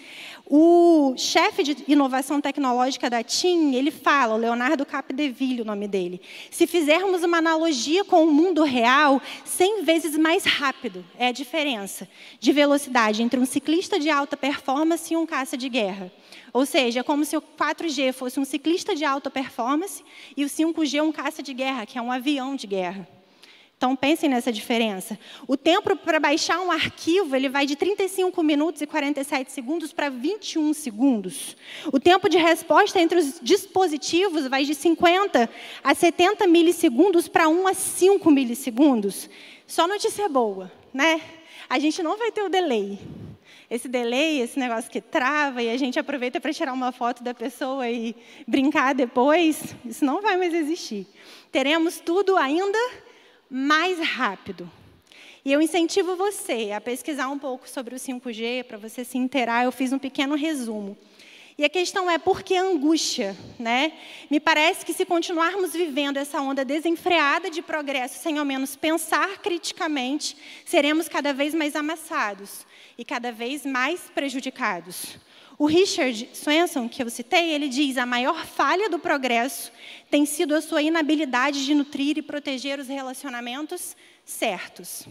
O 0.50 1.14
chefe 1.18 1.62
de 1.62 1.84
inovação 1.90 2.40
tecnológica 2.40 3.10
da 3.10 3.22
TIM, 3.22 3.76
ele 3.76 3.92
fala, 3.92 4.34
o 4.34 4.38
Leonardo 4.38 4.86
Capdeville, 4.86 5.62
o 5.62 5.66
nome 5.66 5.90
dele, 5.90 6.22
se 6.50 6.66
fizermos 6.66 7.22
uma 7.22 7.40
analogia 7.40 8.06
com 8.06 8.24
o 8.24 8.32
mundo 8.32 8.64
real, 8.64 9.22
100 9.44 9.84
vezes 9.84 10.18
mais 10.18 10.46
rápido 10.46 11.04
é 11.20 11.28
a 11.28 11.32
diferença 11.34 12.08
de 12.40 12.54
velocidade 12.54 13.22
entre 13.22 13.38
um 13.38 13.46
ciclista 13.46 14.00
de 14.00 14.10
alta 14.10 14.38
performance 14.38 15.14
e 15.14 15.18
um 15.18 15.26
caça 15.26 15.58
de 15.58 15.68
guerra. 15.68 16.10
Ou 16.54 16.66
seja, 16.66 17.02
é 17.02 17.04
como 17.04 17.26
se 17.26 17.36
o 17.36 17.42
4G 17.42 18.14
fosse 18.14 18.40
um 18.40 18.46
ciclista 18.46 18.96
de 18.96 19.04
alta 19.04 19.30
performance 19.30 20.02
e 20.38 20.46
o 20.46 20.48
5G 20.48 21.04
um 21.04 21.12
caça 21.12 21.44
de 21.44 21.54
guerra, 21.54 21.86
que 21.86 21.98
é 21.98 22.02
um 22.02 22.10
avião 22.10 22.56
de 22.56 22.68
guerra. 22.68 23.17
Então 23.78 23.96
pensem 23.96 24.28
nessa 24.28 24.52
diferença. 24.52 25.20
O 25.48 25.56
tempo 25.56 25.96
para 25.96 26.20
baixar 26.20 26.60
um 26.60 26.72
arquivo, 26.72 27.36
ele 27.36 27.48
vai 27.48 27.68
de 27.68 27.76
35 27.76 28.42
minutos 28.42 28.82
e 28.82 28.88
47 28.88 29.52
segundos 29.52 29.94
para 29.94 30.10
21 30.10 30.74
segundos. 30.74 31.56
O 31.94 32.00
tempo 32.00 32.28
de 32.28 32.40
resposta 32.40 33.00
entre 33.00 33.20
os 33.20 33.40
dispositivos 33.40 34.48
vai 34.48 34.66
de 34.66 34.74
50 34.74 35.48
a 35.84 35.94
70 35.94 36.48
milissegundos 36.48 37.28
para 37.28 37.48
1 37.48 37.68
a 37.68 37.74
5 37.76 38.32
milissegundos. 38.32 39.30
Só 39.68 39.88
notícia 39.88 40.28
boa, 40.28 40.72
né? 40.92 41.22
A 41.70 41.78
gente 41.78 42.02
não 42.02 42.18
vai 42.18 42.32
ter 42.32 42.42
o 42.42 42.50
delay. 42.50 42.98
Esse 43.70 43.88
delay, 43.88 44.42
esse 44.42 44.58
negócio 44.58 44.90
que 44.90 45.02
trava 45.02 45.62
e 45.62 45.70
a 45.70 45.78
gente 45.78 46.00
aproveita 46.00 46.42
para 46.42 46.52
tirar 46.52 46.74
uma 46.74 46.92
foto 46.92 47.22
da 47.22 47.34
pessoa 47.34 47.88
e 47.88 48.16
brincar 48.48 48.96
depois, 48.96 49.76
isso 49.86 50.04
não 50.04 50.20
vai 50.20 50.36
mais 50.36 50.54
existir. 50.54 51.06
Teremos 51.52 52.00
tudo 52.00 52.38
ainda 52.38 52.80
mais 53.50 54.00
rápido. 54.00 54.70
E 55.44 55.52
eu 55.52 55.62
incentivo 55.62 56.16
você 56.16 56.72
a 56.76 56.82
pesquisar 56.82 57.30
um 57.30 57.40
pouco 57.40 57.70
sobre 57.70 57.96
o 57.96 57.98
5G, 57.98 58.66
para 58.66 58.78
você 58.78 59.06
se 59.06 59.18
inteirar. 59.18 59.64
Eu 59.64 59.72
fiz 59.72 59.94
um 59.94 60.00
pequeno 60.00 60.36
resumo. 60.36 60.98
E 61.58 61.66
a 61.66 61.70
questão 61.70 62.12
é 62.12 62.20
por 62.20 62.44
que 62.44 62.56
angústia, 62.56 63.36
né? 63.58 63.94
Me 64.30 64.40
parece 64.40 64.86
que 64.86 64.94
se 64.94 65.06
continuarmos 65.06 65.74
vivendo 65.74 66.18
essa 66.18 66.40
onda 66.40 66.64
desenfreada 66.64 67.50
de 67.50 67.64
progresso 67.64 68.22
sem 68.22 68.38
ao 68.38 68.46
menos 68.46 68.76
pensar 68.76 69.40
criticamente, 69.40 70.38
seremos 70.64 71.10
cada 71.10 71.34
vez 71.34 71.56
mais 71.56 71.76
amassados 71.76 72.64
e 72.96 73.04
cada 73.04 73.32
vez 73.32 73.66
mais 73.66 74.02
prejudicados. 74.14 75.18
O 75.60 75.66
Richard 75.66 76.30
Swenson, 76.34 76.88
que 76.88 77.02
eu 77.02 77.10
citei, 77.10 77.50
ele 77.50 77.68
diz: 77.68 77.98
a 77.98 78.06
maior 78.06 78.46
falha 78.46 78.90
do 78.90 79.00
progresso 79.00 79.72
tem 80.10 80.24
sido 80.24 80.54
a 80.54 80.62
sua 80.62 80.84
inabilidade 80.84 81.66
de 81.66 81.74
nutrir 81.74 82.18
e 82.18 82.22
proteger 82.22 82.80
os 82.80 82.88
relacionamentos 82.88 83.96
certos. 84.24 85.08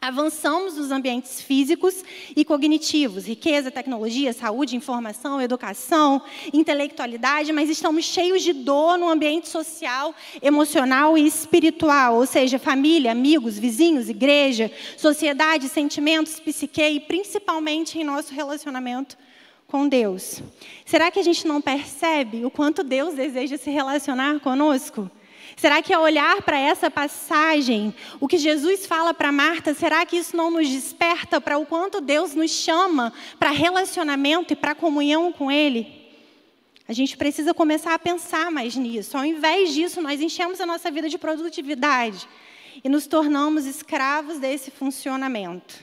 Avançamos 0.00 0.76
nos 0.76 0.90
ambientes 0.90 1.40
físicos 1.42 2.02
e 2.34 2.44
cognitivos, 2.44 3.24
riqueza, 3.24 3.70
tecnologia, 3.70 4.32
saúde, 4.32 4.74
informação, 4.74 5.40
educação, 5.40 6.20
intelectualidade, 6.52 7.52
mas 7.52 7.70
estamos 7.70 8.06
cheios 8.06 8.42
de 8.42 8.52
dor 8.52 8.98
no 8.98 9.08
ambiente 9.08 9.48
social, 9.48 10.12
emocional 10.40 11.16
e 11.16 11.24
espiritual, 11.24 12.16
ou 12.16 12.26
seja, 12.26 12.58
família, 12.58 13.12
amigos, 13.12 13.58
vizinhos, 13.58 14.08
igreja, 14.08 14.72
sociedade, 14.96 15.68
sentimentos, 15.68 16.40
psique 16.40 16.82
e 16.82 16.98
principalmente 16.98 17.96
em 17.96 18.02
nosso 18.02 18.34
relacionamento 18.34 19.16
com 19.72 19.88
Deus. 19.88 20.42
Será 20.84 21.10
que 21.10 21.18
a 21.18 21.22
gente 21.22 21.48
não 21.48 21.58
percebe 21.58 22.44
o 22.44 22.50
quanto 22.50 22.84
Deus 22.84 23.14
deseja 23.14 23.56
se 23.56 23.70
relacionar 23.70 24.38
conosco? 24.40 25.10
Será 25.56 25.80
que 25.80 25.94
ao 25.94 26.02
olhar 26.02 26.42
para 26.42 26.58
essa 26.58 26.90
passagem, 26.90 27.94
o 28.20 28.28
que 28.28 28.36
Jesus 28.36 28.84
fala 28.84 29.14
para 29.14 29.32
Marta, 29.32 29.72
será 29.72 30.04
que 30.04 30.18
isso 30.18 30.36
não 30.36 30.50
nos 30.50 30.68
desperta 30.68 31.40
para 31.40 31.56
o 31.56 31.64
quanto 31.64 32.02
Deus 32.02 32.34
nos 32.34 32.50
chama 32.50 33.14
para 33.38 33.50
relacionamento 33.50 34.52
e 34.52 34.56
para 34.56 34.74
comunhão 34.74 35.32
com 35.32 35.50
Ele? 35.50 35.86
A 36.86 36.92
gente 36.92 37.16
precisa 37.16 37.54
começar 37.54 37.94
a 37.94 37.98
pensar 37.98 38.50
mais 38.50 38.76
nisso. 38.76 39.16
Ao 39.16 39.24
invés 39.24 39.72
disso, 39.72 40.02
nós 40.02 40.20
enchemos 40.20 40.60
a 40.60 40.66
nossa 40.66 40.90
vida 40.90 41.08
de 41.08 41.16
produtividade 41.16 42.28
e 42.84 42.90
nos 42.90 43.06
tornamos 43.06 43.64
escravos 43.64 44.38
desse 44.38 44.70
funcionamento. 44.70 45.82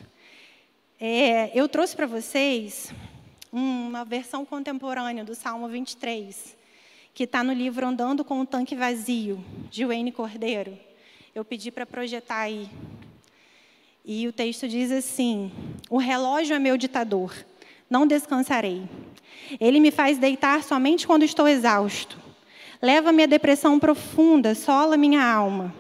É, 1.00 1.50
eu 1.56 1.68
trouxe 1.68 1.96
para 1.96 2.06
vocês 2.06 2.94
uma 3.52 4.06
versão 4.06 4.46
contemporânea 4.46 5.24
do 5.24 5.34
Salmo 5.34 5.68
23, 5.68 6.56
que 7.14 7.24
está 7.24 7.44
no 7.44 7.54
livro 7.54 7.86
Andando 7.86 8.24
com 8.24 8.42
o 8.42 8.46
Tanque 8.46 8.76
Vazio, 8.76 9.44
de 9.70 9.86
Wayne 9.86 10.12
Cordeiro. 10.12 10.78
Eu 11.34 11.44
pedi 11.44 11.72
para 11.72 11.86
projetar 11.86 12.40
aí. 12.40 12.70
E 14.06 14.28
o 14.28 14.34
texto 14.34 14.68
diz 14.68 14.92
assim: 14.92 15.52
O 15.90 15.98
relógio 15.98 16.56
é 16.56 16.60
meu 16.60 16.78
ditador, 16.78 17.34
não 17.90 18.08
descansarei. 18.08 18.84
Ele 19.60 19.80
me 19.80 19.92
faz 19.92 20.18
deitar 20.18 20.64
somente 20.64 21.08
quando 21.08 21.24
estou 21.24 21.48
exausto. 21.48 22.18
Leva-me 22.82 23.24
à 23.24 23.26
depressão 23.26 23.80
profunda, 23.80 24.56
sola 24.56 24.96
minha 24.96 25.24
alma. 25.24 25.74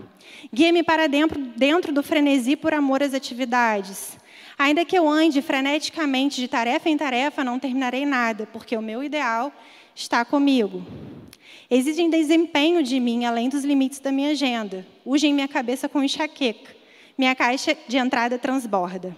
Guia-me 0.52 0.84
para 0.84 1.08
dentro, 1.08 1.40
dentro 1.40 1.94
do 1.94 2.04
frenesi 2.04 2.56
por 2.56 2.74
amor 2.74 3.04
às 3.04 3.14
atividades. 3.14 4.19
Ainda 4.60 4.84
que 4.84 4.98
eu 4.98 5.08
ande 5.08 5.42
freneticamente 5.42 6.42
de 6.42 6.46
tarefa 6.50 6.90
em 6.90 6.98
tarefa, 6.98 7.46
não 7.46 7.58
terminarei 7.58 8.06
nada, 8.06 8.46
porque 8.46 8.76
o 8.76 8.82
meu 8.82 9.02
ideal 9.02 9.54
está 9.96 10.26
comigo. 10.26 10.86
Exigem 11.72 12.10
desempenho 12.10 12.84
de 12.84 13.00
mim 13.00 13.24
além 13.24 13.48
dos 13.48 13.64
limites 13.64 14.02
da 14.02 14.12
minha 14.12 14.32
agenda. 14.32 14.86
Ugem 15.06 15.34
minha 15.34 15.48
cabeça 15.48 15.88
com 15.88 16.04
enxaqueca. 16.04 16.76
Minha 17.18 17.34
caixa 17.36 17.78
de 17.88 17.98
entrada 17.98 18.38
transborda. 18.38 19.16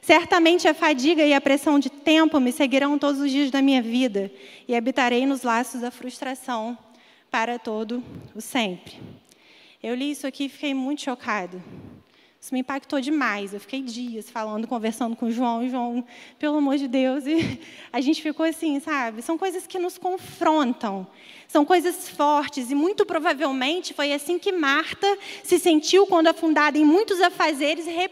Certamente 0.00 0.68
a 0.68 0.74
fadiga 0.74 1.24
e 1.24 1.34
a 1.34 1.40
pressão 1.40 1.80
de 1.80 1.90
tempo 1.90 2.38
me 2.38 2.52
seguirão 2.52 2.96
todos 2.96 3.20
os 3.20 3.28
dias 3.28 3.50
da 3.50 3.60
minha 3.60 3.82
vida 3.82 4.30
e 4.68 4.76
habitarei 4.76 5.26
nos 5.26 5.42
laços 5.42 5.80
da 5.80 5.90
frustração 5.90 6.78
para 7.28 7.58
todo 7.58 8.04
o 8.36 8.40
sempre. 8.40 9.00
Eu 9.82 9.96
li 9.96 10.12
isso 10.12 10.28
aqui 10.28 10.44
e 10.44 10.48
fiquei 10.48 10.74
muito 10.74 11.02
chocado. 11.02 11.60
Isso 12.40 12.54
me 12.54 12.60
impactou 12.60 13.00
demais. 13.00 13.52
Eu 13.54 13.60
fiquei 13.60 13.82
dias 13.82 14.30
falando, 14.30 14.66
conversando 14.66 15.16
com 15.16 15.26
o 15.26 15.30
João. 15.30 15.68
João, 15.68 16.04
pelo 16.38 16.58
amor 16.58 16.76
de 16.76 16.86
Deus. 16.86 17.26
E 17.26 17.60
a 17.92 18.00
gente 18.00 18.22
ficou 18.22 18.46
assim, 18.46 18.78
sabe? 18.80 19.22
São 19.22 19.36
coisas 19.36 19.66
que 19.66 19.78
nos 19.78 19.98
confrontam. 19.98 21.06
São 21.48 21.64
coisas 21.64 22.08
fortes 22.08 22.70
e 22.70 22.74
muito 22.74 23.06
provavelmente 23.06 23.94
foi 23.94 24.12
assim 24.12 24.38
que 24.38 24.52
Marta 24.52 25.06
se 25.42 25.58
sentiu 25.58 26.06
quando, 26.06 26.26
afundada 26.26 26.76
em 26.76 26.84
muitos 26.84 27.20
afazeres, 27.20 27.86
re 27.86 28.10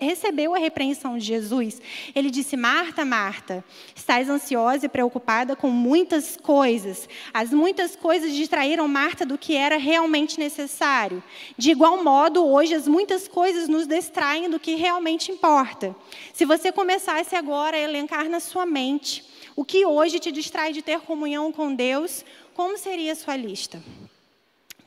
recebeu 0.00 0.54
a 0.54 0.58
repreensão 0.58 1.18
de 1.18 1.24
Jesus. 1.24 1.80
Ele 2.14 2.30
disse: 2.30 2.56
Marta, 2.56 3.04
Marta, 3.04 3.64
estás 3.94 4.28
ansiosa 4.28 4.86
e 4.86 4.88
preocupada 4.88 5.56
com 5.56 5.70
muitas 5.70 6.36
coisas. 6.36 7.08
As 7.32 7.50
muitas 7.50 7.96
coisas 7.96 8.32
distraíram 8.32 8.86
Marta 8.86 9.26
do 9.26 9.36
que 9.36 9.56
era 9.56 9.76
realmente 9.76 10.38
necessário. 10.38 11.22
De 11.58 11.70
igual 11.70 12.02
modo, 12.02 12.46
hoje 12.46 12.74
as 12.74 12.86
muitas 12.86 13.26
coisas 13.26 13.68
nos 13.68 13.86
distraem 13.86 14.48
do 14.48 14.60
que 14.60 14.74
realmente 14.74 15.32
importa. 15.32 15.94
Se 16.32 16.44
você 16.44 16.70
começasse 16.70 17.34
agora 17.34 17.76
a 17.76 17.80
elencar 17.80 18.28
na 18.28 18.40
sua 18.40 18.64
mente 18.64 19.24
o 19.56 19.64
que 19.64 19.86
hoje 19.86 20.18
te 20.18 20.32
distrai 20.32 20.72
de 20.72 20.82
ter 20.82 21.00
comunhão 21.00 21.52
com 21.52 21.72
Deus, 21.74 22.24
como 22.54 22.78
seria 22.78 23.12
a 23.12 23.16
sua 23.16 23.36
lista? 23.36 23.82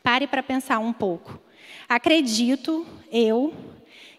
Pare 0.02 0.26
para 0.26 0.42
pensar 0.42 0.80
um 0.80 0.94
pouco. 0.94 1.40
Acredito, 1.88 2.86
eu, 3.12 3.54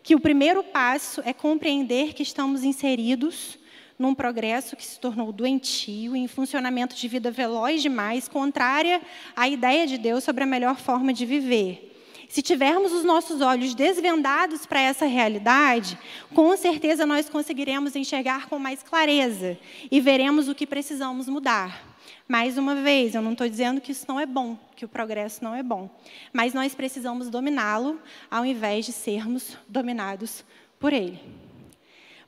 que 0.03 0.15
o 0.15 0.21
primeiro 0.21 0.63
passo 0.63 1.23
é 1.25 1.33
compreender 1.33 2.13
que 2.13 2.23
estamos 2.23 2.63
inseridos 2.63 3.59
num 3.99 4.15
progresso 4.15 4.77
que 4.77 4.85
se 4.85 5.01
tornou 5.01 5.33
doentio, 5.33 6.15
em 6.15 6.29
funcionamento 6.29 6.95
de 6.95 7.09
vida 7.09 7.31
veloz 7.31 7.83
demais, 7.83 8.29
contrária 8.29 9.03
à 9.35 9.49
ideia 9.49 9.87
de 9.87 9.99
Deus 9.99 10.23
sobre 10.23 10.45
a 10.45 10.47
melhor 10.47 10.77
forma 10.77 11.13
de 11.13 11.27
viver. 11.27 11.97
Se 12.29 12.43
tivermos 12.43 12.93
os 12.93 13.05
nossos 13.05 13.41
olhos 13.41 13.75
desvendados 13.75 14.67
para 14.67 14.81
essa 14.81 15.07
realidade, 15.07 15.99
com 16.35 16.55
certeza 16.57 17.07
nós 17.07 17.29
conseguiremos 17.29 17.97
enxergar 17.97 18.47
com 18.47 18.59
mais 18.59 18.83
clareza 18.83 19.59
e 19.91 20.01
veremos 20.01 20.47
o 20.47 20.55
que 20.55 20.67
precisamos 20.67 21.27
mudar. 21.27 21.88
Mais 22.29 22.59
uma 22.59 22.75
vez, 22.75 23.15
eu 23.15 23.23
não 23.23 23.33
estou 23.33 23.49
dizendo 23.49 23.81
que 23.81 23.91
isso 23.91 24.05
não 24.07 24.21
é 24.21 24.27
bom, 24.27 24.59
que 24.77 24.85
o 24.85 24.89
progresso 24.89 25.43
não 25.43 25.55
é 25.55 25.63
bom, 25.63 25.89
mas 26.31 26.53
nós 26.53 26.75
precisamos 26.75 27.31
dominá-lo 27.31 27.99
ao 28.31 28.45
invés 28.45 28.85
de 28.85 28.93
sermos 28.93 29.57
dominados 29.67 30.45
por 30.79 30.93
ele. 30.93 31.19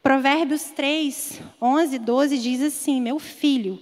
Provérbios 0.02 0.71
3, 0.71 1.42
11 1.61 1.97
e 1.97 1.99
12 1.99 2.38
diz 2.38 2.62
assim: 2.62 2.99
Meu 2.99 3.19
filho, 3.19 3.78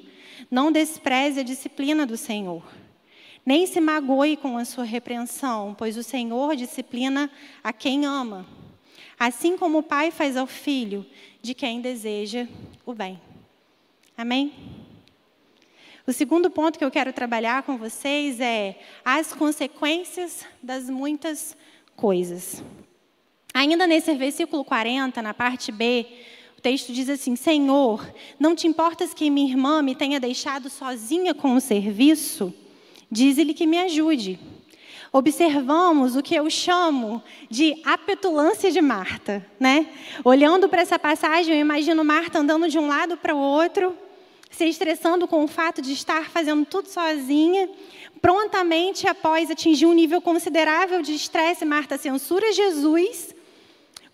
não 0.51 0.73
despreze 0.73 1.39
a 1.39 1.45
disciplina 1.45 2.05
do 2.05 2.17
Senhor, 2.17 2.65
nem 3.47 3.65
se 3.65 3.81
magoe 3.81 4.37
com 4.37 4.59
a 4.59 4.65
sua 4.65 4.83
repreensão, 4.83 5.73
pois 5.79 5.97
o 5.97 6.03
Senhor 6.03 6.57
disciplina 6.57 7.31
a 7.63 7.73
quem 7.73 8.05
ama, 8.05 8.45
assim 9.17 9.57
como 9.57 9.79
o 9.79 9.83
pai 9.85 10.11
faz 10.11 10.37
ao 10.37 10.49
filho 10.49 11.07
de 11.41 11.55
quem 11.55 11.81
deseja 11.81 12.49
o 12.85 12.93
bem. 12.93 13.21
Amém? 14.17 14.88
O 16.09 16.13
segundo 16.15 16.49
ponto 16.49 16.79
que 16.79 16.85
eu 16.87 16.91
quero 16.91 17.13
trabalhar 17.13 17.65
com 17.65 17.77
vocês 17.77 18.41
é 18.41 18.79
as 19.05 19.35
consequências 19.35 20.43
das 20.63 20.89
muitas 20.89 21.55
coisas. 21.95 22.65
Ainda 23.53 23.87
nesse 23.87 24.15
versículo 24.15 24.65
40, 24.65 25.21
na 25.21 25.35
parte 25.35 25.71
B, 25.71 26.07
o 26.57 26.63
texto 26.63 26.95
diz 26.95 27.11
assim: 27.11 27.37
Senhor, 27.37 28.11
não 28.41 28.57
te 28.57 28.67
importas 28.67 29.13
que 29.13 29.29
minha 29.29 29.51
irmã 29.51 29.83
me 29.83 29.95
tenha 29.95 30.19
deixado 30.19 30.71
sozinha 30.71 31.35
com 31.35 31.55
o 31.55 31.61
serviço? 31.61 32.55
Diz-lhe 33.11 33.53
que 33.53 33.67
me 33.67 33.77
ajude. 33.77 34.41
Observamos 35.13 36.17
o 36.17 36.23
que 36.23 36.35
eu 36.35 36.49
chamo 36.49 37.23
de 37.51 37.83
a 37.85 37.99
petulância 37.99 38.71
de 38.71 38.81
Marta, 38.81 39.47
né? 39.61 39.87
Olhando 40.25 40.71
para 40.71 40.81
essa 40.81 40.99
passagem, 40.99 41.55
eu 41.55 41.61
imagino 41.61 42.03
Marta 42.03 42.39
andando 42.39 42.67
de 42.67 42.79
um 42.79 42.89
lado 42.89 43.19
para 43.19 43.35
o 43.35 43.39
outro, 43.39 43.95
se 44.59 44.65
estressando 44.65 45.29
com 45.29 45.45
o 45.45 45.47
fato 45.47 45.81
de 45.81 45.93
estar 45.93 46.29
fazendo 46.31 46.67
tudo 46.67 46.89
sozinha. 46.89 47.71
Prontamente, 48.21 49.07
após 49.07 49.49
atingir 49.49 49.87
um 49.87 49.93
nível 49.93 50.21
considerável 50.21 51.01
de 51.01 51.15
estresse, 51.15 51.65
Marta 51.65 51.97
censura 51.97 52.53
Jesus 52.53 53.37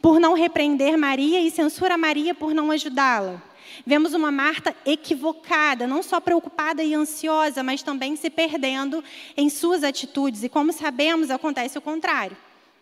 por 0.03 0.21
não 0.21 0.35
repreender 0.35 0.99
Maria 0.99 1.41
e 1.41 1.51
censura 1.51 1.97
Maria 1.97 2.35
por 2.35 2.53
não 2.53 2.71
ajudá-la. 2.71 3.43
Vemos 3.87 4.13
uma 4.13 4.31
Marta 4.31 4.77
equivocada, 4.85 5.87
não 5.87 6.03
só 6.03 6.21
preocupada 6.21 6.85
e 6.85 6.95
ansiosa, 6.95 7.63
mas 7.63 7.83
também 7.83 8.15
se 8.15 8.29
perdendo 8.29 9.03
em 9.35 9.49
suas 9.49 9.83
atitudes. 9.83 10.45
E 10.45 10.51
como 10.51 10.75
sabemos, 10.75 11.31
acontece 11.31 11.79
o 11.79 11.81
contrário. 11.81 12.37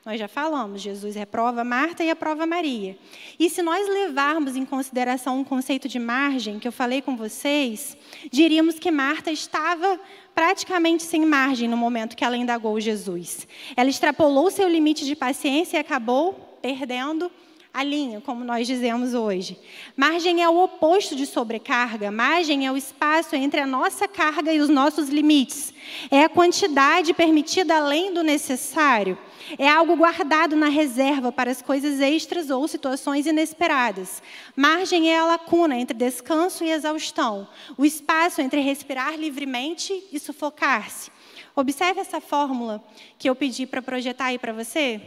Nós 0.05 0.19
já 0.19 0.27
falamos, 0.27 0.83
Jesus 0.83 1.15
reprova 1.15 1.63
Marta 1.63 2.03
e 2.03 2.11
aprova 2.11 2.45
Maria. 2.45 2.99
E 3.39 3.49
se 3.49 3.63
nós 3.63 3.89
levarmos 3.89 4.57
em 4.57 4.65
consideração 4.65 5.39
um 5.39 5.45
conceito 5.45 5.89
de 5.89 6.01
margem 6.01 6.59
que 6.59 6.67
eu 6.67 6.73
falei 6.73 7.01
com 7.01 7.17
vocês, 7.17 7.97
diríamos 8.29 8.81
que 8.81 8.91
Marta 8.91 9.31
estava 9.31 10.01
praticamente 10.35 11.05
sem 11.05 11.25
margem 11.25 11.69
no 11.69 11.77
momento 11.77 12.17
que 12.17 12.25
ela 12.25 12.37
indagou 12.37 12.81
Jesus. 12.81 13.47
Ela 13.77 13.91
extrapolou 13.91 14.51
seu 14.51 14.69
limite 14.69 15.05
de 15.05 15.15
paciência 15.15 15.77
e 15.77 15.81
acabou 15.81 16.59
perdendo 16.61 17.31
a 17.75 17.83
linha, 17.83 18.21
como 18.21 18.45
nós 18.45 18.67
dizemos 18.67 19.15
hoje. 19.15 19.59
Margem 19.97 20.43
é 20.43 20.49
o 20.49 20.63
oposto 20.63 21.17
de 21.17 21.25
sobrecarga. 21.25 22.11
Margem 22.11 22.67
é 22.67 22.73
o 22.73 22.77
espaço 22.77 23.35
entre 23.35 23.61
a 23.61 23.67
nossa 23.67 24.07
carga 24.07 24.53
e 24.53 24.61
os 24.61 24.69
nossos 24.69 25.09
limites. 25.09 25.73
É 26.11 26.25
a 26.25 26.29
quantidade 26.29 27.15
permitida 27.15 27.77
além 27.77 28.13
do 28.13 28.23
necessário. 28.23 29.17
É 29.59 29.67
algo 29.67 29.97
guardado 29.97 30.55
na 30.55 30.69
reserva 30.69 31.33
para 31.33 31.51
as 31.51 31.63
coisas 31.63 31.99
extras 31.99 32.51
ou 32.51 32.69
situações 32.69 33.27
inesperadas. 33.27 34.23
Margem 34.55 35.11
é 35.11 35.19
a 35.19 35.25
lacuna 35.25 35.77
entre 35.77 35.97
descanso 35.97 36.63
e 36.65 36.71
exaustão. 36.71 37.49
O 37.79 37.87
espaço 37.87 38.43
entre 38.43 38.61
respirar 38.61 39.19
livremente 39.19 39.99
e 40.13 40.19
sufocar-se. 40.19 41.11
Observe 41.57 42.01
essa 42.01 42.21
fórmula 42.21 42.85
que 43.19 43.31
eu 43.31 43.35
pedi 43.35 43.67
para 43.67 43.81
projetar 43.81 44.27
aí 44.27 44.39
para 44.39 44.53
você. 44.53 45.01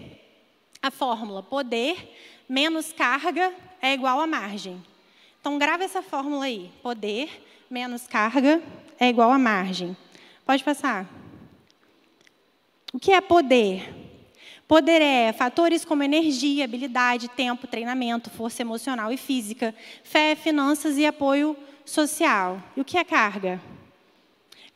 A 0.81 0.91
fórmula 0.91 1.41
poder 1.41 2.34
menos 2.47 2.93
carga 2.93 3.53
é 3.81 3.93
igual 3.93 4.19
a 4.19 4.27
margem. 4.27 4.83
Então, 5.39 5.57
grava 5.57 5.83
essa 5.83 6.01
fórmula 6.01 6.45
aí. 6.45 6.71
Poder 6.81 7.29
menos 7.69 8.07
carga 8.07 8.61
é 8.99 9.09
igual 9.09 9.31
a 9.31 9.37
margem. 9.37 9.95
Pode 10.45 10.63
passar. 10.63 11.07
O 12.93 12.99
que 12.99 13.11
é 13.11 13.21
poder? 13.21 13.93
Poder 14.67 15.01
é 15.01 15.31
fatores 15.33 15.85
como 15.85 16.01
energia, 16.01 16.65
habilidade, 16.65 17.27
tempo, 17.27 17.67
treinamento, 17.67 18.29
força 18.29 18.61
emocional 18.61 19.11
e 19.11 19.17
física, 19.17 19.75
fé, 20.03 20.35
finanças 20.35 20.97
e 20.97 21.05
apoio 21.05 21.55
social. 21.85 22.61
E 22.75 22.81
o 22.81 22.85
que 22.85 22.97
é 22.97 23.03
carga? 23.03 23.61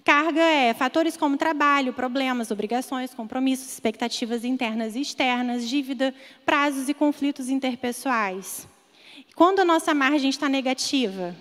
Carga 0.03 0.41
é 0.41 0.73
fatores 0.73 1.17
como 1.17 1.38
trabalho, 1.38 1.93
problemas, 1.93 2.51
obrigações, 2.51 3.13
compromissos, 3.13 3.71
expectativas 3.71 4.43
internas 4.43 4.95
e 4.95 5.01
externas, 5.01 5.67
dívida, 5.67 6.13
prazos 6.45 6.89
e 6.89 6.93
conflitos 6.93 7.49
interpessoais. 7.49 8.67
Quando 9.35 9.59
a 9.59 9.65
nossa 9.65 9.93
margem 9.93 10.29
está 10.29 10.49
negativa? 10.49 11.35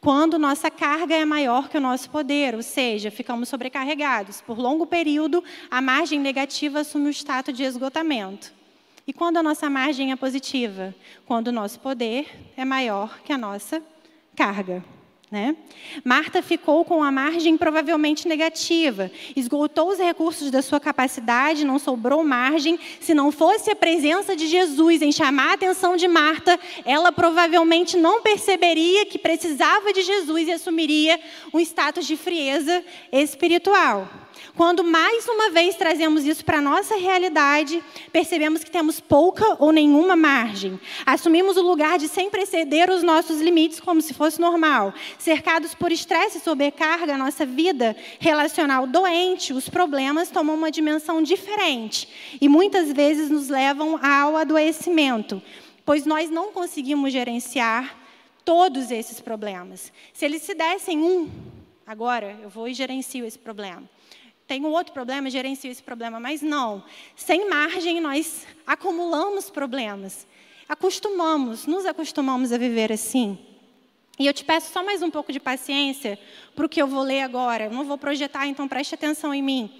Quando 0.00 0.38
nossa 0.38 0.70
carga 0.70 1.14
é 1.14 1.24
maior 1.24 1.68
que 1.68 1.76
o 1.76 1.80
nosso 1.80 2.10
poder, 2.10 2.54
ou 2.54 2.62
seja, 2.62 3.10
ficamos 3.10 3.48
sobrecarregados. 3.48 4.40
Por 4.40 4.58
longo 4.58 4.86
período, 4.86 5.42
a 5.70 5.80
margem 5.80 6.18
negativa 6.18 6.80
assume 6.80 7.08
o 7.08 7.12
status 7.12 7.54
de 7.54 7.62
esgotamento. 7.62 8.52
E 9.06 9.12
quando 9.12 9.36
a 9.36 9.42
nossa 9.42 9.70
margem 9.70 10.12
é 10.12 10.16
positiva? 10.16 10.94
Quando 11.26 11.48
o 11.48 11.52
nosso 11.52 11.80
poder 11.80 12.52
é 12.56 12.64
maior 12.64 13.20
que 13.20 13.32
a 13.32 13.38
nossa 13.38 13.82
carga. 14.34 14.84
Né? 15.32 15.56
Marta 16.04 16.42
ficou 16.42 16.84
com 16.84 17.02
a 17.02 17.10
margem 17.10 17.56
provavelmente 17.56 18.28
negativa, 18.28 19.10
esgotou 19.34 19.88
os 19.88 19.98
recursos 19.98 20.50
da 20.50 20.60
sua 20.60 20.78
capacidade, 20.78 21.64
não 21.64 21.78
sobrou 21.78 22.22
margem. 22.22 22.78
Se 23.00 23.14
não 23.14 23.32
fosse 23.32 23.70
a 23.70 23.74
presença 23.74 24.36
de 24.36 24.46
Jesus 24.46 25.00
em 25.00 25.10
chamar 25.10 25.52
a 25.52 25.54
atenção 25.54 25.96
de 25.96 26.06
Marta, 26.06 26.60
ela 26.84 27.10
provavelmente 27.10 27.96
não 27.96 28.20
perceberia 28.20 29.06
que 29.06 29.18
precisava 29.18 29.90
de 29.90 30.02
Jesus 30.02 30.48
e 30.48 30.52
assumiria 30.52 31.18
um 31.50 31.58
status 31.60 32.06
de 32.06 32.14
frieza 32.14 32.84
espiritual. 33.10 34.06
Quando 34.56 34.84
mais 34.84 35.26
uma 35.26 35.50
vez 35.50 35.76
trazemos 35.76 36.24
isso 36.24 36.44
para 36.44 36.58
a 36.58 36.62
nossa 36.62 36.96
realidade, 36.96 37.82
percebemos 38.12 38.62
que 38.62 38.70
temos 38.70 39.00
pouca 39.00 39.56
ou 39.58 39.72
nenhuma 39.72 40.14
margem. 40.14 40.78
Assumimos 41.06 41.56
o 41.56 41.62
lugar 41.62 41.98
de 41.98 42.06
sempre 42.06 42.42
exceder 42.42 42.90
os 42.90 43.02
nossos 43.02 43.40
limites 43.40 43.80
como 43.80 44.02
se 44.02 44.12
fosse 44.12 44.40
normal. 44.40 44.92
Cercados 45.18 45.74
por 45.74 45.90
estresse 45.90 46.38
e 46.38 46.40
sobrecarga, 46.40 47.16
nossa 47.16 47.46
vida 47.46 47.96
relacional 48.18 48.86
doente, 48.86 49.52
os 49.52 49.68
problemas 49.68 50.30
tomam 50.30 50.54
uma 50.54 50.70
dimensão 50.70 51.22
diferente 51.22 52.08
e 52.40 52.48
muitas 52.48 52.92
vezes 52.92 53.30
nos 53.30 53.48
levam 53.48 53.98
ao 54.04 54.36
adoecimento, 54.36 55.42
pois 55.84 56.04
nós 56.04 56.28
não 56.28 56.52
conseguimos 56.52 57.12
gerenciar 57.12 57.96
todos 58.44 58.90
esses 58.90 59.20
problemas. 59.20 59.92
Se 60.12 60.26
eles 60.26 60.42
se 60.42 60.54
dessem 60.54 60.98
um, 60.98 61.30
agora 61.86 62.38
eu 62.42 62.50
vou 62.50 62.68
e 62.68 62.74
gerencio 62.74 63.24
esse 63.24 63.38
problema 63.38 63.88
tenho 64.46 64.68
outro 64.68 64.92
problema, 64.92 65.30
gerencio 65.30 65.70
esse 65.70 65.82
problema. 65.82 66.20
Mas 66.20 66.42
não, 66.42 66.84
sem 67.16 67.48
margem 67.48 68.00
nós 68.00 68.46
acumulamos 68.66 69.50
problemas. 69.50 70.26
Acostumamos, 70.68 71.66
nos 71.66 71.84
acostumamos 71.84 72.52
a 72.52 72.58
viver 72.58 72.92
assim. 72.92 73.38
E 74.18 74.26
eu 74.26 74.32
te 74.32 74.44
peço 74.44 74.72
só 74.72 74.84
mais 74.84 75.02
um 75.02 75.10
pouco 75.10 75.32
de 75.32 75.40
paciência 75.40 76.18
para 76.54 76.66
o 76.66 76.68
que 76.68 76.80
eu 76.80 76.86
vou 76.86 77.02
ler 77.02 77.22
agora. 77.22 77.64
Eu 77.64 77.72
não 77.72 77.84
vou 77.84 77.98
projetar, 77.98 78.46
então 78.46 78.68
preste 78.68 78.94
atenção 78.94 79.34
em 79.34 79.42
mim. 79.42 79.70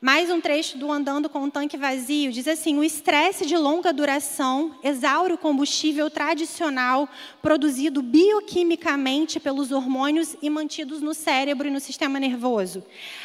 Mais 0.00 0.30
um 0.30 0.40
trecho 0.40 0.78
do 0.78 0.92
Andando 0.92 1.28
com 1.28 1.40
um 1.40 1.50
Tanque 1.50 1.76
Vazio 1.76 2.30
diz 2.30 2.46
assim: 2.46 2.78
o 2.78 2.84
estresse 2.84 3.44
de 3.44 3.56
longa 3.56 3.92
duração 3.92 4.76
exaure 4.84 5.32
o 5.32 5.38
combustível 5.38 6.08
tradicional 6.08 7.08
produzido 7.42 8.00
bioquimicamente 8.00 9.40
pelos 9.40 9.72
hormônios 9.72 10.36
e 10.40 10.48
mantidos 10.48 11.02
no 11.02 11.12
cérebro 11.12 11.66
e 11.66 11.70
no 11.72 11.80
sistema 11.80 12.20
nervoso. 12.20 12.84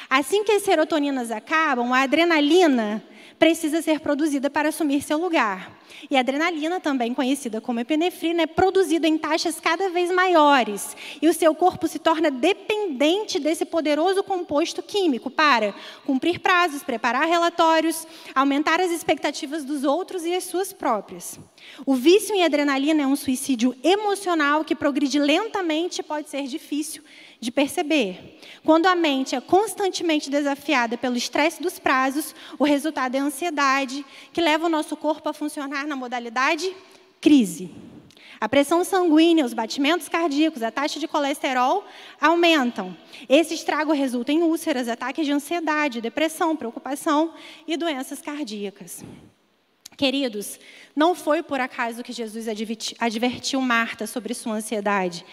Assim 0.09 0.43
que 0.43 0.51
as 0.51 0.63
serotoninas 0.63 1.29
acabam, 1.29 1.93
a 1.93 2.01
adrenalina 2.01 3.03
precisa 3.37 3.79
ser 3.79 3.99
produzida 3.99 4.49
para 4.49 4.69
assumir 4.69 5.03
seu 5.03 5.19
lugar. 5.19 5.82
E 6.09 6.17
a 6.17 6.19
adrenalina, 6.19 6.79
também 6.79 7.13
conhecida 7.13 7.61
como 7.61 7.79
epinefrina, 7.79 8.43
é 8.43 8.47
produzida 8.47 9.07
em 9.07 9.17
taxas 9.17 9.59
cada 9.59 9.89
vez 9.89 10.11
maiores. 10.11 10.95
E 11.21 11.27
o 11.27 11.33
seu 11.33 11.53
corpo 11.55 11.87
se 11.87 11.99
torna 11.99 12.29
dependente 12.29 13.39
desse 13.39 13.65
poderoso 13.65 14.23
composto 14.23 14.81
químico 14.81 15.29
para 15.29 15.73
cumprir 16.05 16.39
prazos, 16.39 16.83
preparar 16.83 17.27
relatórios, 17.27 18.07
aumentar 18.35 18.81
as 18.81 18.91
expectativas 18.91 19.63
dos 19.63 19.83
outros 19.83 20.25
e 20.25 20.33
as 20.33 20.43
suas 20.43 20.73
próprias. 20.73 21.39
O 21.85 21.95
vício 21.95 22.35
em 22.35 22.43
adrenalina 22.43 23.03
é 23.03 23.07
um 23.07 23.15
suicídio 23.15 23.75
emocional 23.83 24.63
que 24.63 24.75
progride 24.75 25.19
lentamente 25.19 26.01
e 26.01 26.03
pode 26.03 26.29
ser 26.29 26.43
difícil 26.43 27.03
de 27.43 27.51
perceber. 27.51 28.39
Quando 28.63 28.85
a 28.85 28.95
mente 28.95 29.35
é 29.35 29.41
constantemente 29.41 30.29
desafiada 30.29 30.97
pelo 30.97 31.17
estresse 31.17 31.61
dos 31.61 31.77
prazos, 31.77 32.33
o 32.57 32.63
resultado 32.63 33.15
é 33.15 33.19
ansiedade, 33.19 34.05
que 34.31 34.41
leva 34.41 34.67
o 34.67 34.69
nosso 34.69 34.95
corpo 34.95 35.27
a 35.27 35.33
funcionar 35.33 35.82
na 35.85 35.95
modalidade 35.95 36.75
crise. 37.19 37.69
A 38.39 38.49
pressão 38.49 38.83
sanguínea, 38.83 39.45
os 39.45 39.53
batimentos 39.53 40.09
cardíacos, 40.09 40.61
a 40.61 40.69
taxa 40.69 40.99
de 40.99 41.07
colesterol 41.07 41.85
aumentam. 42.19 42.95
Esse 43.29 43.53
estrago 43.53 43.93
resulta 43.93 44.33
em 44.33 44.43
úlceras, 44.43 44.89
ataques 44.89 45.25
de 45.25 45.31
ansiedade, 45.31 46.01
depressão, 46.01 46.55
preocupação 46.55 47.33
e 47.65 47.77
doenças 47.77 48.21
cardíacas. 48.21 49.03
Queridos, 49.95 50.59
não 50.95 51.13
foi 51.13 51.43
por 51.43 51.59
acaso 51.59 52.03
que 52.03 52.11
Jesus 52.11 52.47
advertiu 52.99 53.61
Marta 53.61 54.07
sobre 54.07 54.33
sua 54.33 54.53
ansiedade. 54.53 55.23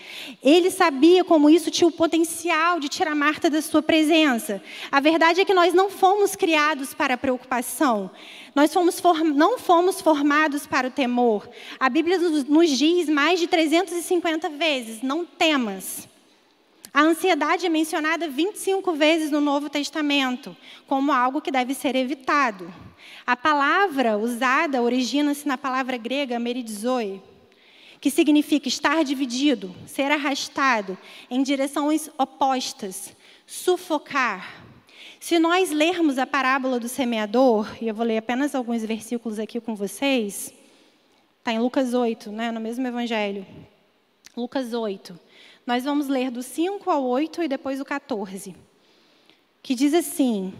Ele 0.42 0.70
sabia 0.70 1.24
como 1.24 1.48
isso 1.48 1.70
tinha 1.70 1.88
o 1.88 1.92
potencial 1.92 2.78
de 2.78 2.88
tirar 2.88 3.14
Marta 3.14 3.48
da 3.48 3.62
sua 3.62 3.82
presença. 3.82 4.62
A 4.92 5.00
verdade 5.00 5.40
é 5.40 5.44
que 5.44 5.54
nós 5.54 5.72
não 5.72 5.88
fomos 5.88 6.36
criados 6.36 6.92
para 6.92 7.14
a 7.14 7.18
preocupação. 7.18 8.10
Nós 8.54 8.72
fomos 8.72 9.00
não 9.34 9.58
fomos 9.58 10.00
formados 10.00 10.66
para 10.66 10.88
o 10.88 10.90
temor. 10.90 11.48
A 11.78 11.88
Bíblia 11.88 12.18
nos 12.18 12.70
diz 12.70 13.08
mais 13.08 13.40
de 13.40 13.46
350 13.46 14.48
vezes: 14.50 15.02
não 15.02 15.24
temas. 15.24 16.08
A 16.92 17.02
ansiedade 17.02 17.64
é 17.64 17.68
mencionada 17.68 18.28
25 18.28 18.92
vezes 18.94 19.30
no 19.30 19.40
Novo 19.40 19.70
Testamento 19.70 20.56
como 20.86 21.12
algo 21.12 21.40
que 21.40 21.50
deve 21.50 21.72
ser 21.72 21.94
evitado. 21.94 22.89
A 23.26 23.36
palavra 23.36 24.16
usada 24.16 24.82
origina-se 24.82 25.46
na 25.46 25.58
palavra 25.58 25.96
grega 25.96 26.38
meridzoe, 26.38 27.22
que 28.00 28.10
significa 28.10 28.68
estar 28.68 29.04
dividido, 29.04 29.74
ser 29.86 30.10
arrastado 30.10 30.96
em 31.30 31.42
direções 31.42 32.10
opostas, 32.18 33.14
sufocar. 33.46 34.64
Se 35.20 35.38
nós 35.38 35.70
lermos 35.70 36.18
a 36.18 36.26
parábola 36.26 36.80
do 36.80 36.88
semeador, 36.88 37.68
e 37.80 37.88
eu 37.88 37.94
vou 37.94 38.06
ler 38.06 38.16
apenas 38.16 38.54
alguns 38.54 38.82
versículos 38.84 39.38
aqui 39.38 39.60
com 39.60 39.74
vocês, 39.74 40.52
está 41.38 41.52
em 41.52 41.58
Lucas 41.58 41.92
8, 41.92 42.32
né, 42.32 42.50
no 42.50 42.60
mesmo 42.60 42.86
evangelho. 42.86 43.46
Lucas 44.36 44.72
8. 44.72 45.18
Nós 45.66 45.84
vamos 45.84 46.08
ler 46.08 46.30
do 46.30 46.42
5 46.42 46.90
ao 46.90 47.04
8 47.04 47.42
e 47.42 47.48
depois 47.48 47.80
o 47.80 47.84
14. 47.84 48.56
Que 49.62 49.74
diz 49.74 49.92
assim: 49.92 50.54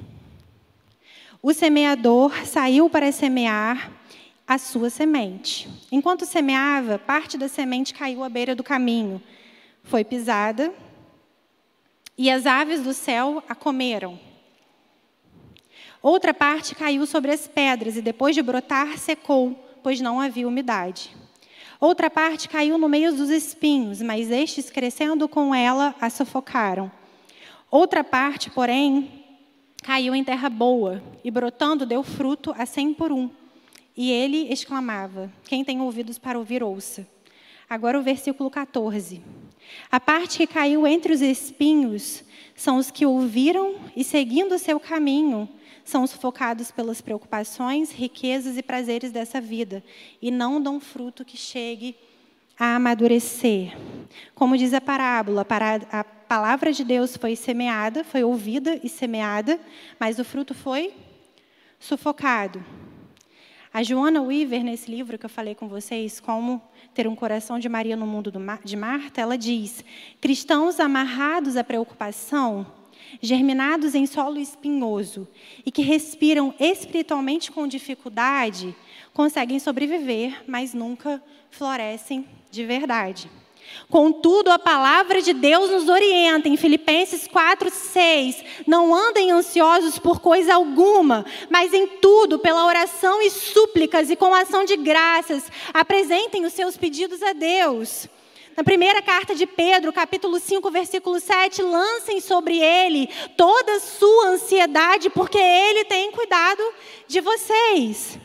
o 1.43 1.55
semeador 1.55 2.47
saiu 2.47 2.91
para 2.91 3.11
semear 3.11 3.91
a 4.47 4.59
sua 4.59 4.91
semente. 4.91 5.69
Enquanto 5.91 6.27
semeava, 6.27 6.99
parte 6.99 7.39
da 7.39 7.49
semente 7.49 7.95
caiu 7.95 8.23
à 8.23 8.29
beira 8.29 8.55
do 8.55 8.63
caminho. 8.63 9.23
Foi 9.85 10.05
pisada 10.05 10.73
e 12.19 12.31
as 12.31 12.45
aves 12.47 12.83
do 12.83 12.93
céu 12.93 13.43
a 13.49 13.55
comeram. 13.55 14.19
Outra 16.03 16.35
parte 16.35 16.75
caiu 16.75 17.07
sobre 17.07 17.31
as 17.31 17.47
pedras 17.47 17.97
e 17.97 18.03
depois 18.03 18.35
de 18.35 18.43
brotar 18.43 18.99
secou, 18.99 19.55
pois 19.83 20.01
não 20.01 20.21
havia 20.21 20.49
umidade. 20.49 21.17
Outra 21.81 22.11
parte 22.11 22.49
caiu 22.49 22.77
no 22.77 22.89
meio 22.89 23.15
dos 23.15 23.31
espinhos, 23.31 24.03
mas 24.03 24.31
estes 24.31 24.69
crescendo 24.69 25.27
com 25.27 25.55
ela 25.55 25.95
a 25.99 26.11
sufocaram. 26.11 26.93
Outra 27.71 28.05
parte, 28.05 28.51
porém, 28.51 29.20
caiu 29.83 30.15
em 30.15 30.23
terra 30.23 30.49
boa 30.49 31.03
e 31.25 31.31
brotando 31.31 31.87
deu 31.87 32.03
fruto 32.03 32.55
a 32.57 32.67
cem 32.67 32.93
por 32.93 33.13
um. 33.13 33.31
E 33.97 34.11
ele 34.11 34.53
exclamava: 34.53 35.31
Quem 35.45 35.65
tem 35.65 35.81
ouvidos 35.81 36.19
para 36.19 36.39
ouvir, 36.39 36.63
ouça. 36.63 37.07
Agora 37.69 37.99
o 37.99 38.03
versículo 38.03 38.51
14. 38.51 39.23
A 39.91 40.01
parte 40.01 40.39
que 40.39 40.47
caiu 40.47 40.87
entre 40.87 41.13
os 41.13 41.21
espinhos 41.21 42.25
são 42.55 42.77
os 42.77 42.91
que 42.91 43.07
ouviram 43.07 43.77
e, 43.95 44.03
seguindo 44.03 44.55
o 44.55 44.59
seu 44.59 44.81
caminho, 44.81 45.49
são 45.85 46.07
sufocados 46.07 46.71
pelas 46.71 47.01
preocupações, 47.01 47.91
riquezas 47.91 48.57
e 48.57 48.63
prazeres 48.63 49.13
dessa 49.13 49.41
vida 49.41 49.83
e 50.21 50.31
não 50.31 50.61
dão 50.61 50.81
fruto 50.81 51.25
que 51.25 51.37
chegue 51.37 51.97
a 52.59 52.77
amadurecer. 52.77 53.77
Como 54.35 54.57
diz 54.57 54.75
a 54.75 54.81
parábola, 54.81 55.47
a 55.91 56.05
palavra 56.31 56.73
de 56.73 56.85
Deus 56.85 57.17
foi 57.17 57.35
semeada, 57.35 58.05
foi 58.05 58.23
ouvida 58.23 58.79
e 58.85 58.89
semeada, 58.89 59.59
mas 59.99 60.21
o 60.21 60.25
fruto 60.25 60.55
foi 60.55 60.95
sufocado. 61.77 62.65
A 63.75 63.83
Joana 63.83 64.23
Weaver, 64.23 64.63
nesse 64.63 64.89
livro 64.89 65.19
que 65.19 65.27
eu 65.27 65.31
falei 65.31 65.57
com 65.57 65.67
vocês, 65.67 66.21
Como 66.21 66.63
Ter 66.95 67.09
um 67.09 67.17
Coração 67.17 67.59
de 67.59 67.69
Maria 67.69 67.97
no 67.97 68.07
Mundo 68.07 68.33
de 68.65 68.77
Marta, 68.77 69.21
ela 69.21 69.37
diz: 69.37 69.85
cristãos 70.21 70.79
amarrados 70.79 71.57
à 71.57 71.65
preocupação, 71.65 72.65
germinados 73.21 73.97
em 73.97 74.07
solo 74.07 74.39
espinhoso 74.39 75.27
e 75.67 75.73
que 75.73 75.83
respiram 75.83 76.55
espiritualmente 76.61 77.51
com 77.51 77.67
dificuldade, 77.67 78.73
conseguem 79.13 79.59
sobreviver, 79.59 80.45
mas 80.47 80.75
nunca 80.75 81.21
florescem 81.51 82.25
de 82.53 82.65
verdade. 82.65 83.29
Contudo, 83.89 84.51
a 84.51 84.59
palavra 84.59 85.21
de 85.21 85.33
Deus 85.33 85.69
nos 85.69 85.89
orienta 85.89 86.49
em 86.49 86.57
Filipenses 86.57 87.27
4, 87.27 87.71
6. 87.71 88.45
Não 88.67 88.95
andem 88.95 89.33
ansiosos 89.33 89.99
por 89.99 90.21
coisa 90.21 90.55
alguma, 90.55 91.25
mas 91.49 91.75
em 91.75 91.87
tudo, 91.87 92.39
pela 92.39 92.67
oração 92.67 93.21
e 93.21 93.31
súplicas 93.31 94.09
e 94.09 94.15
com 94.15 94.33
ação 94.33 94.65
de 94.65 94.77
graças, 94.77 95.51
apresentem 95.75 96.45
os 96.45 96.53
seus 96.53 96.77
pedidos 96.77 97.21
a 97.23 97.33
Deus. 97.33 98.09
Na 98.57 98.63
primeira 98.63 99.01
carta 99.01 99.35
de 99.35 99.47
Pedro, 99.47 99.93
capítulo 99.93 100.39
5, 100.39 100.71
versículo 100.71 101.19
7, 101.19 101.63
lancem 101.63 102.21
sobre 102.21 102.59
ele 102.61 103.09
toda 103.37 103.77
a 103.77 103.81
sua 103.81 104.29
ansiedade, 104.29 105.09
porque 105.09 105.39
ele 105.39 105.85
tem 105.87 106.13
cuidado 106.13 106.63
de 107.09 107.21
vocês. 107.21 108.19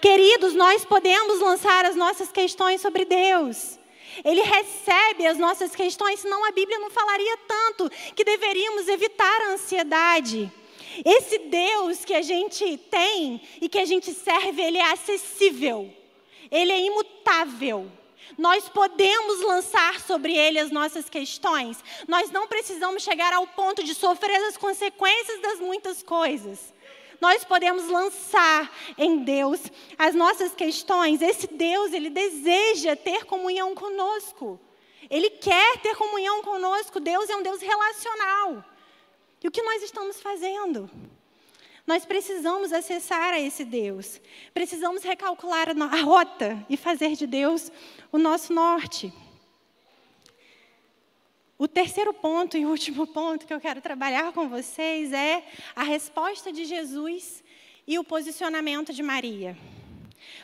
Queridos, 0.00 0.54
nós 0.54 0.84
podemos 0.84 1.40
lançar 1.40 1.84
as 1.84 1.96
nossas 1.96 2.30
questões 2.30 2.80
sobre 2.80 3.04
Deus. 3.04 3.79
Ele 4.24 4.42
recebe 4.42 5.26
as 5.26 5.38
nossas 5.38 5.74
questões, 5.74 6.20
senão 6.20 6.44
a 6.44 6.52
Bíblia 6.52 6.78
não 6.78 6.90
falaria 6.90 7.36
tanto 7.46 7.90
que 8.14 8.24
deveríamos 8.24 8.88
evitar 8.88 9.40
a 9.42 9.52
ansiedade. 9.52 10.50
Esse 11.04 11.38
Deus 11.38 12.04
que 12.04 12.14
a 12.14 12.22
gente 12.22 12.76
tem 12.90 13.40
e 13.60 13.68
que 13.68 13.78
a 13.78 13.84
gente 13.84 14.12
serve, 14.12 14.60
ele 14.60 14.78
é 14.78 14.92
acessível, 14.92 15.92
ele 16.50 16.72
é 16.72 16.80
imutável. 16.80 17.90
Nós 18.38 18.68
podemos 18.68 19.40
lançar 19.42 20.00
sobre 20.00 20.36
ele 20.36 20.58
as 20.58 20.70
nossas 20.70 21.10
questões. 21.10 21.82
Nós 22.06 22.30
não 22.30 22.46
precisamos 22.46 23.02
chegar 23.02 23.32
ao 23.32 23.46
ponto 23.46 23.82
de 23.82 23.94
sofrer 23.94 24.36
as 24.44 24.56
consequências 24.56 25.40
das 25.40 25.58
muitas 25.58 26.02
coisas 26.02 26.72
nós 27.20 27.44
podemos 27.44 27.88
lançar 27.88 28.72
em 28.96 29.18
Deus 29.18 29.60
as 29.98 30.14
nossas 30.14 30.54
questões. 30.54 31.20
Esse 31.20 31.46
Deus, 31.46 31.92
ele 31.92 32.08
deseja 32.08 32.96
ter 32.96 33.24
comunhão 33.24 33.74
conosco. 33.74 34.58
Ele 35.10 35.28
quer 35.28 35.78
ter 35.78 35.94
comunhão 35.96 36.42
conosco. 36.42 36.98
Deus 36.98 37.28
é 37.28 37.36
um 37.36 37.42
Deus 37.42 37.60
relacional. 37.60 38.64
E 39.42 39.48
o 39.48 39.50
que 39.50 39.62
nós 39.62 39.82
estamos 39.82 40.20
fazendo? 40.20 40.90
Nós 41.86 42.04
precisamos 42.04 42.72
acessar 42.72 43.34
a 43.34 43.40
esse 43.40 43.64
Deus. 43.64 44.20
Precisamos 44.54 45.02
recalcular 45.02 45.68
a 45.70 46.00
rota 46.02 46.64
e 46.68 46.76
fazer 46.76 47.16
de 47.16 47.26
Deus 47.26 47.70
o 48.12 48.18
nosso 48.18 48.52
norte. 48.52 49.12
O 51.60 51.68
terceiro 51.68 52.14
ponto 52.14 52.56
e 52.56 52.64
último 52.64 53.06
ponto 53.06 53.46
que 53.46 53.52
eu 53.52 53.60
quero 53.60 53.82
trabalhar 53.82 54.32
com 54.32 54.48
vocês 54.48 55.12
é 55.12 55.44
a 55.76 55.82
resposta 55.82 56.50
de 56.50 56.64
Jesus 56.64 57.44
e 57.86 57.98
o 57.98 58.04
posicionamento 58.04 58.94
de 58.94 59.02
Maria. 59.02 59.54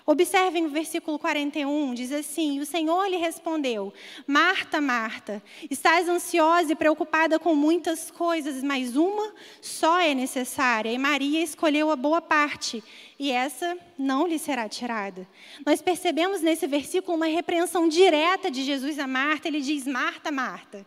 Observem 0.05 0.67
o 0.67 0.69
versículo 0.69 1.19
41, 1.19 1.95
diz 1.95 2.13
assim: 2.13 2.61
O 2.61 2.67
Senhor 2.67 3.09
lhe 3.09 3.17
respondeu: 3.17 3.95
Marta, 4.27 4.79
Marta, 4.79 5.43
estás 5.71 6.07
ansiosa 6.07 6.73
e 6.73 6.77
preocupada 6.77 7.39
com 7.39 7.55
muitas 7.55 8.11
coisas, 8.11 8.63
mas 8.63 8.95
uma 8.95 9.33
só 9.63 9.99
é 9.99 10.13
necessária, 10.13 10.93
e 10.93 10.99
Maria 10.99 11.43
escolheu 11.43 11.91
a 11.91 11.97
boa 11.97 12.21
parte, 12.21 12.85
e 13.19 13.33
essa 13.33 13.79
não 13.99 14.27
lhe 14.27 14.39
será 14.39 14.69
tirada. 14.69 15.27
Nós 15.65 15.81
percebemos 15.81 16.43
nesse 16.43 16.67
versículo 16.67 17.17
uma 17.17 17.27
repreensão 17.27 17.89
direta 17.89 18.51
de 18.51 18.63
Jesus 18.63 18.99
a 18.99 19.07
Marta, 19.07 19.49
ele 19.49 19.63
diz: 19.63 19.87
Marta, 19.87 20.31
Marta. 20.31 20.87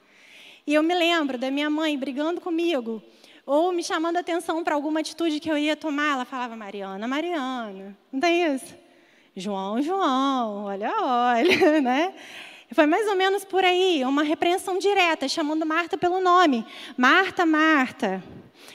E 0.69 0.75
eu 0.75 0.83
me 0.83 0.93
lembro 0.93 1.35
da 1.35 1.49
minha 1.49 1.67
mãe 1.67 1.97
brigando 1.97 2.39
comigo, 2.39 3.01
ou 3.43 3.71
me 3.71 3.83
chamando 3.83 4.17
a 4.17 4.19
atenção 4.19 4.63
para 4.63 4.75
alguma 4.75 4.99
atitude 4.99 5.39
que 5.39 5.49
eu 5.49 5.57
ia 5.57 5.75
tomar. 5.75 6.13
Ela 6.13 6.25
falava, 6.25 6.55
Mariana, 6.55 7.07
Mariana. 7.07 7.97
Não 8.13 8.19
tem 8.19 8.53
isso? 8.53 8.75
João, 9.35 9.81
João, 9.81 10.65
olha, 10.65 10.93
olha, 10.95 11.81
né? 11.81 12.13
Foi 12.71 12.85
mais 12.85 13.07
ou 13.07 13.15
menos 13.15 13.43
por 13.43 13.63
aí, 13.63 14.03
uma 14.05 14.21
repreensão 14.21 14.77
direta, 14.77 15.27
chamando 15.27 15.65
Marta 15.65 15.97
pelo 15.97 16.21
nome. 16.21 16.63
Marta, 16.95 17.47
Marta. 17.47 18.23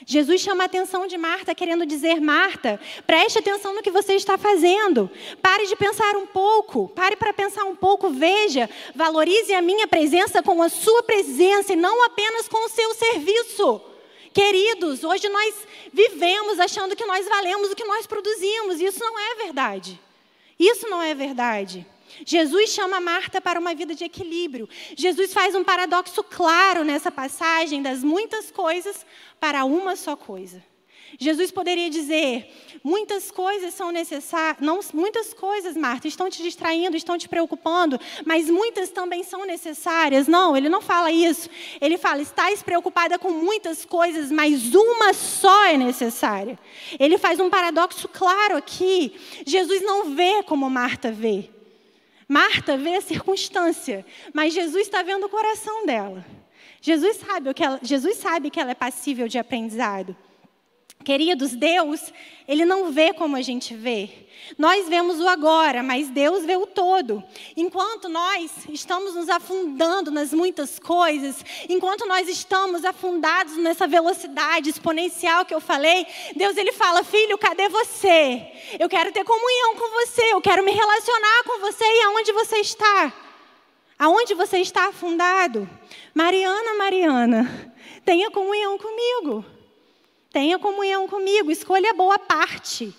Jesus 0.05 0.41
chama 0.41 0.63
a 0.63 0.65
atenção 0.65 1.07
de 1.07 1.17
Marta, 1.17 1.55
querendo 1.55 1.85
dizer: 1.85 2.21
Marta, 2.21 2.79
preste 3.07 3.39
atenção 3.39 3.73
no 3.73 3.81
que 3.81 3.91
você 3.91 4.13
está 4.13 4.37
fazendo. 4.37 5.09
Pare 5.41 5.65
de 5.67 5.75
pensar 5.75 6.15
um 6.15 6.27
pouco, 6.27 6.89
pare 6.89 7.15
para 7.15 7.33
pensar 7.33 7.63
um 7.65 7.75
pouco, 7.75 8.09
veja, 8.09 8.69
valorize 8.93 9.53
a 9.53 9.61
minha 9.61 9.87
presença 9.87 10.43
com 10.43 10.61
a 10.61 10.69
sua 10.69 11.03
presença 11.03 11.73
e 11.73 11.75
não 11.75 12.05
apenas 12.05 12.47
com 12.47 12.65
o 12.65 12.69
seu 12.69 12.93
serviço. 12.93 13.81
Queridos, 14.33 15.03
hoje 15.03 15.29
nós 15.29 15.55
vivemos 15.93 16.59
achando 16.59 16.95
que 16.95 17.05
nós 17.05 17.27
valemos 17.27 17.71
o 17.71 17.75
que 17.75 17.85
nós 17.85 18.05
produzimos, 18.05 18.81
e 18.81 18.85
isso 18.85 18.99
não 18.99 19.17
é 19.17 19.35
verdade. 19.35 19.99
Isso 20.59 20.89
não 20.89 21.01
é 21.01 21.15
verdade. 21.15 21.87
Jesus 22.25 22.69
chama 22.69 22.99
Marta 22.99 23.41
para 23.41 23.59
uma 23.59 23.73
vida 23.73 23.95
de 23.95 24.03
equilíbrio. 24.03 24.69
Jesus 24.95 25.33
faz 25.33 25.55
um 25.55 25.63
paradoxo 25.63 26.23
claro 26.23 26.83
nessa 26.83 27.11
passagem 27.11 27.81
das 27.81 28.03
muitas 28.03 28.51
coisas 28.51 29.05
para 29.39 29.65
uma 29.65 29.95
só 29.95 30.15
coisa. 30.15 30.63
Jesus 31.19 31.51
poderia 31.51 31.89
dizer: 31.89 32.51
muitas 32.83 33.31
coisas 33.31 33.73
são 33.73 33.91
necessárias, 33.91 34.91
muitas 34.93 35.33
coisas, 35.33 35.75
Marta, 35.75 36.07
estão 36.07 36.29
te 36.29 36.41
distraindo, 36.43 36.97
estão 36.97 37.17
te 37.17 37.29
preocupando, 37.29 37.99
mas 38.25 38.49
muitas 38.49 38.89
também 38.89 39.23
são 39.23 39.45
necessárias. 39.45 40.27
Não, 40.27 40.55
ele 40.55 40.69
não 40.69 40.81
fala 40.81 41.11
isso. 41.11 41.49
Ele 41.79 41.97
fala: 41.97 42.21
estás 42.21 42.61
preocupada 42.61 43.17
com 43.17 43.31
muitas 43.31 43.85
coisas, 43.85 44.31
mas 44.31 44.73
uma 44.73 45.13
só 45.13 45.65
é 45.65 45.77
necessária. 45.77 46.59
Ele 46.99 47.17
faz 47.17 47.39
um 47.39 47.49
paradoxo 47.49 48.07
claro 48.09 48.57
aqui. 48.57 49.15
Jesus 49.45 49.81
não 49.81 50.15
vê 50.15 50.43
como 50.43 50.69
Marta 50.69 51.11
vê. 51.11 51.54
Marta 52.27 52.77
vê 52.77 52.95
a 52.95 53.01
circunstância, 53.01 54.05
mas 54.33 54.53
Jesus 54.53 54.83
está 54.83 55.03
vendo 55.03 55.25
o 55.25 55.29
coração 55.29 55.85
dela. 55.85 56.25
Jesus 56.81 57.17
sabe, 57.17 57.53
que 57.53 57.63
ela, 57.63 57.79
Jesus 57.81 58.17
sabe 58.17 58.49
que 58.49 58.59
ela 58.59 58.71
é 58.71 58.75
passível 58.75 59.27
de 59.27 59.37
aprendizado. 59.37 60.15
Queridos, 61.05 61.51
Deus, 61.51 62.11
Ele 62.47 62.65
não 62.65 62.91
vê 62.91 63.13
como 63.13 63.35
a 63.35 63.41
gente 63.43 63.75
vê. 63.75 64.09
Nós 64.57 64.89
vemos 64.89 65.19
o 65.19 65.27
agora, 65.27 65.83
mas 65.83 66.09
Deus 66.09 66.43
vê 66.43 66.57
o 66.57 66.65
todo. 66.65 67.23
Enquanto 67.55 68.09
nós 68.09 68.51
estamos 68.69 69.13
nos 69.13 69.29
afundando 69.29 70.09
nas 70.09 70.33
muitas 70.33 70.79
coisas, 70.79 71.45
enquanto 71.69 72.07
nós 72.07 72.27
estamos 72.27 72.83
afundados 72.83 73.55
nessa 73.57 73.85
velocidade 73.85 74.71
exponencial 74.71 75.45
que 75.45 75.53
eu 75.53 75.61
falei, 75.61 76.07
Deus 76.35 76.57
ele 76.57 76.71
fala: 76.71 77.03
"Filho, 77.03 77.37
cadê 77.37 77.69
você? 77.69 78.51
Eu 78.79 78.89
quero 78.89 79.11
ter 79.11 79.23
comunhão 79.23 79.75
com 79.75 79.89
você, 80.01 80.33
eu 80.33 80.41
quero 80.41 80.63
me 80.63 80.71
relacionar 80.71 81.43
com 81.45 81.59
você 81.59 81.83
e 81.83 82.01
aonde 82.01 82.31
você 82.31 82.57
está? 82.57 83.13
Aonde 83.99 84.33
você 84.33 84.57
está 84.57 84.89
afundado? 84.89 85.69
Mariana, 86.15 86.73
Mariana, 86.79 87.73
tenha 88.03 88.31
comunhão 88.31 88.75
comigo. 88.79 89.54
Tenha 90.35 90.59
comunhão 90.59 91.07
comigo, 91.07 91.49
escolha 91.49 91.91
a 91.91 91.93
boa 91.93 92.19
parte. 92.19 92.93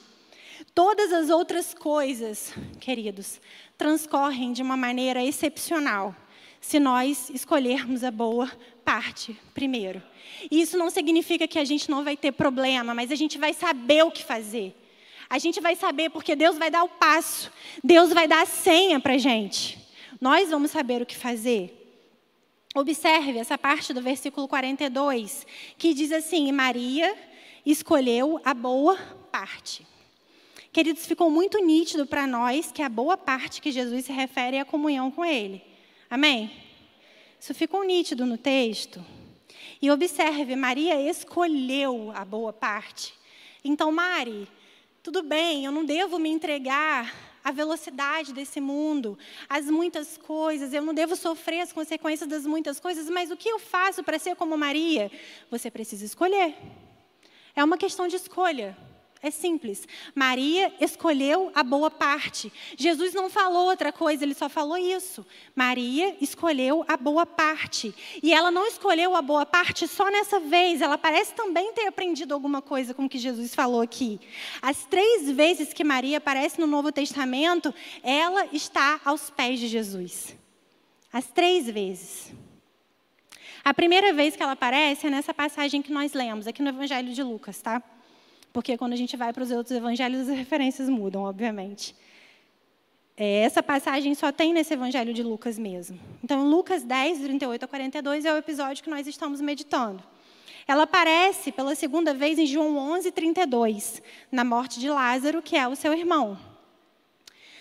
Todas 0.75 1.13
as 1.13 1.29
outras 1.29 1.75
coisas, 1.75 2.55
queridos, 2.81 3.43
transcorrem 3.77 4.55
de 4.55 4.63
uma 4.63 4.75
maneira 4.75 5.23
excepcional 5.23 6.17
se 6.63 6.81
nós 6.81 7.29
escolhermos 7.29 8.03
a 8.03 8.11
boa 8.11 8.51
parte 8.83 9.39
primeiro. 9.53 10.03
E 10.51 10.63
isso 10.63 10.79
não 10.79 10.89
significa 10.89 11.47
que 11.47 11.59
a 11.59 11.65
gente 11.67 11.91
não 11.91 12.03
vai 12.03 12.17
ter 12.17 12.33
problema, 12.33 12.95
mas 12.95 13.13
a 13.13 13.15
gente 13.15 13.37
vai 13.37 13.53
saber 13.53 14.03
o 14.03 14.11
que 14.11 14.25
fazer. 14.25 14.75
A 15.29 15.39
gente 15.39 15.61
vai 15.61 15.77
saber 15.77 16.09
porque 16.09 16.35
Deus 16.35 16.57
vai 16.57 16.71
dar 16.71 16.85
o 16.85 16.89
passo, 16.89 17.53
Deus 17.85 18.15
vai 18.15 18.27
dar 18.27 18.45
a 18.45 18.47
senha 18.47 18.99
para 18.99 19.13
a 19.13 19.19
gente. 19.19 19.79
Nós 20.19 20.49
vamos 20.49 20.71
saber 20.71 21.03
o 21.03 21.07
que 21.07 21.15
fazer. 21.15 21.86
Observe 22.79 23.39
essa 23.39 23.57
parte 23.57 23.95
do 23.95 24.03
versículo 24.03 24.47
42, 24.47 25.47
que 25.79 25.95
diz 25.95 26.13
assim: 26.13 26.53
Maria 26.53 27.17
escolheu 27.65 28.39
a 28.45 28.53
boa 28.53 28.99
parte. 29.33 29.87
Queridos, 30.71 31.07
ficou 31.07 31.31
muito 31.31 31.59
nítido 31.65 32.07
para 32.07 32.27
nós 32.27 32.71
que 32.71 32.83
a 32.83 32.89
boa 32.91 33.17
parte 33.17 33.63
que 33.63 33.73
Jesus 33.73 34.05
se 34.05 34.13
refere 34.13 34.59
é 34.59 34.61
a 34.61 34.65
comunhão 34.67 35.11
com 35.11 35.25
Ele. 35.25 35.63
Amém? 36.11 36.51
Isso 37.41 37.55
ficou 37.55 37.83
nítido 37.83 38.27
no 38.27 38.37
texto. 38.37 39.03
E 39.81 39.91
observe, 39.91 40.55
Maria 40.55 41.01
escolheu 41.01 42.13
a 42.15 42.27
boa 42.27 42.53
parte. 42.53 43.15
Então, 43.65 43.91
Mari, 43.91 44.47
tudo 45.03 45.23
bem, 45.23 45.65
eu 45.65 45.73
não 45.73 45.83
devo 45.83 46.19
me 46.19 46.29
entregar 46.29 47.36
a 47.47 47.53
velocidade 47.53 48.33
desse 48.33 48.61
mundo, 48.61 49.17
as 49.49 49.67
muitas 49.67 50.19
coisas, 50.19 50.73
eu 50.73 50.83
não 50.83 50.93
devo 50.93 51.15
sofrer 51.15 51.61
as 51.61 51.73
consequências 51.73 52.29
das 52.29 52.45
muitas 52.45 52.81
coisas, 52.81 53.09
mas 53.09 53.31
o 53.31 53.37
que 53.37 53.49
eu 53.49 53.61
faço 53.61 54.03
para 54.03 54.19
ser 54.19 54.35
como 54.35 54.59
Maria? 54.59 55.13
Você 55.49 55.71
precisa 55.71 56.05
escolher. 56.05 56.57
É 57.55 57.63
uma 57.63 57.79
questão 57.79 58.09
de 58.09 58.17
escolha. 58.17 58.77
É 59.23 59.31
simples. 59.31 59.89
Maria 60.15 60.73
escolheu 60.79 61.51
a 61.55 61.63
boa 61.63 61.91
parte. 61.91 62.53
Jesus 62.77 63.15
não 63.15 63.31
falou 63.31 63.67
outra 63.69 63.91
coisa, 63.91 64.25
ele 64.25 64.35
só 64.35 64.49
falou 64.49 64.77
isso. 64.77 65.25
Maria 65.55 66.17
escolheu 66.21 66.85
a 66.87 66.97
boa 66.97 67.25
parte. 67.25 67.95
E 68.23 68.33
ela 68.33 68.51
não 68.51 68.67
escolheu 68.67 69.17
a 69.17 69.23
boa 69.23 69.47
parte 69.47 69.89
só 69.89 70.11
nessa 70.11 70.39
vez, 70.39 70.83
ela 70.83 70.99
parece 70.99 71.35
também 71.35 71.73
ter 71.73 71.87
aprendido 71.87 72.35
alguma 72.35 72.61
coisa 72.61 72.93
com 72.93 73.07
o 73.07 73.09
que 73.09 73.19
Jesus 73.19 73.55
falou 73.55 73.81
aqui. 73.81 74.21
As 74.61 74.85
três 74.85 75.31
vezes 75.31 75.73
que 75.73 75.83
Maria 75.83 76.19
aparece 76.19 76.61
no 76.61 76.67
Novo 76.67 76.93
Testamento, 76.93 77.75
ela 78.03 78.47
está 78.53 79.01
aos 79.05 79.31
pés 79.31 79.59
de 79.59 79.67
Jesus. 79.67 80.37
As 81.13 81.27
três 81.27 81.67
vezes. 81.71 82.33
A 83.65 83.73
primeira 83.73 84.13
vez 84.13 84.37
que 84.37 84.43
ela 84.43 84.53
aparece 84.53 85.07
é 85.07 85.11
nessa 85.11 85.33
passagem 85.35 85.83
que 85.83 85.91
nós 85.91 86.13
lemos, 86.13 86.47
aqui 86.47 86.63
no 86.63 86.69
Evangelho 86.69 87.13
de 87.13 87.23
Lucas, 87.23 87.61
tá? 87.61 87.83
Porque 88.57 88.79
quando 88.79 88.95
a 88.95 88.97
gente 88.97 89.19
vai 89.19 89.35
para 89.35 89.43
os 89.43 89.51
outros 89.51 89.77
evangelhos, 89.77 90.31
as 90.31 90.35
referências 90.35 90.89
mudam, 90.89 91.25
obviamente. 91.25 91.95
É, 93.15 93.43
essa 93.43 93.63
passagem 93.63 94.15
só 94.15 94.33
tem 94.33 94.55
nesse 94.55 94.73
evangelho 94.73 95.13
de 95.13 95.23
Lucas 95.23 95.59
mesmo. 95.59 96.01
Então, 96.25 96.49
Lucas 96.49 96.83
10, 96.83 97.19
38 97.19 97.63
a 97.67 97.69
42 97.69 98.25
é 98.25 98.33
o 98.33 98.39
episódio 98.39 98.83
que 98.83 98.89
nós 98.89 99.07
estamos 99.07 99.43
meditando. 99.43 100.03
Ela 100.67 100.85
aparece 100.85 101.53
pela 101.53 101.75
segunda 101.75 102.15
vez 102.15 102.39
em 102.39 102.47
João 102.47 102.79
11, 102.79 103.13
32, 103.13 104.03
na 104.33 104.43
morte 104.43 104.81
de 104.81 104.89
Lázaro, 104.89 105.43
que 105.43 105.55
é 105.55 105.69
o 105.69 105.77
seu 105.77 105.93
irmão. 105.93 106.39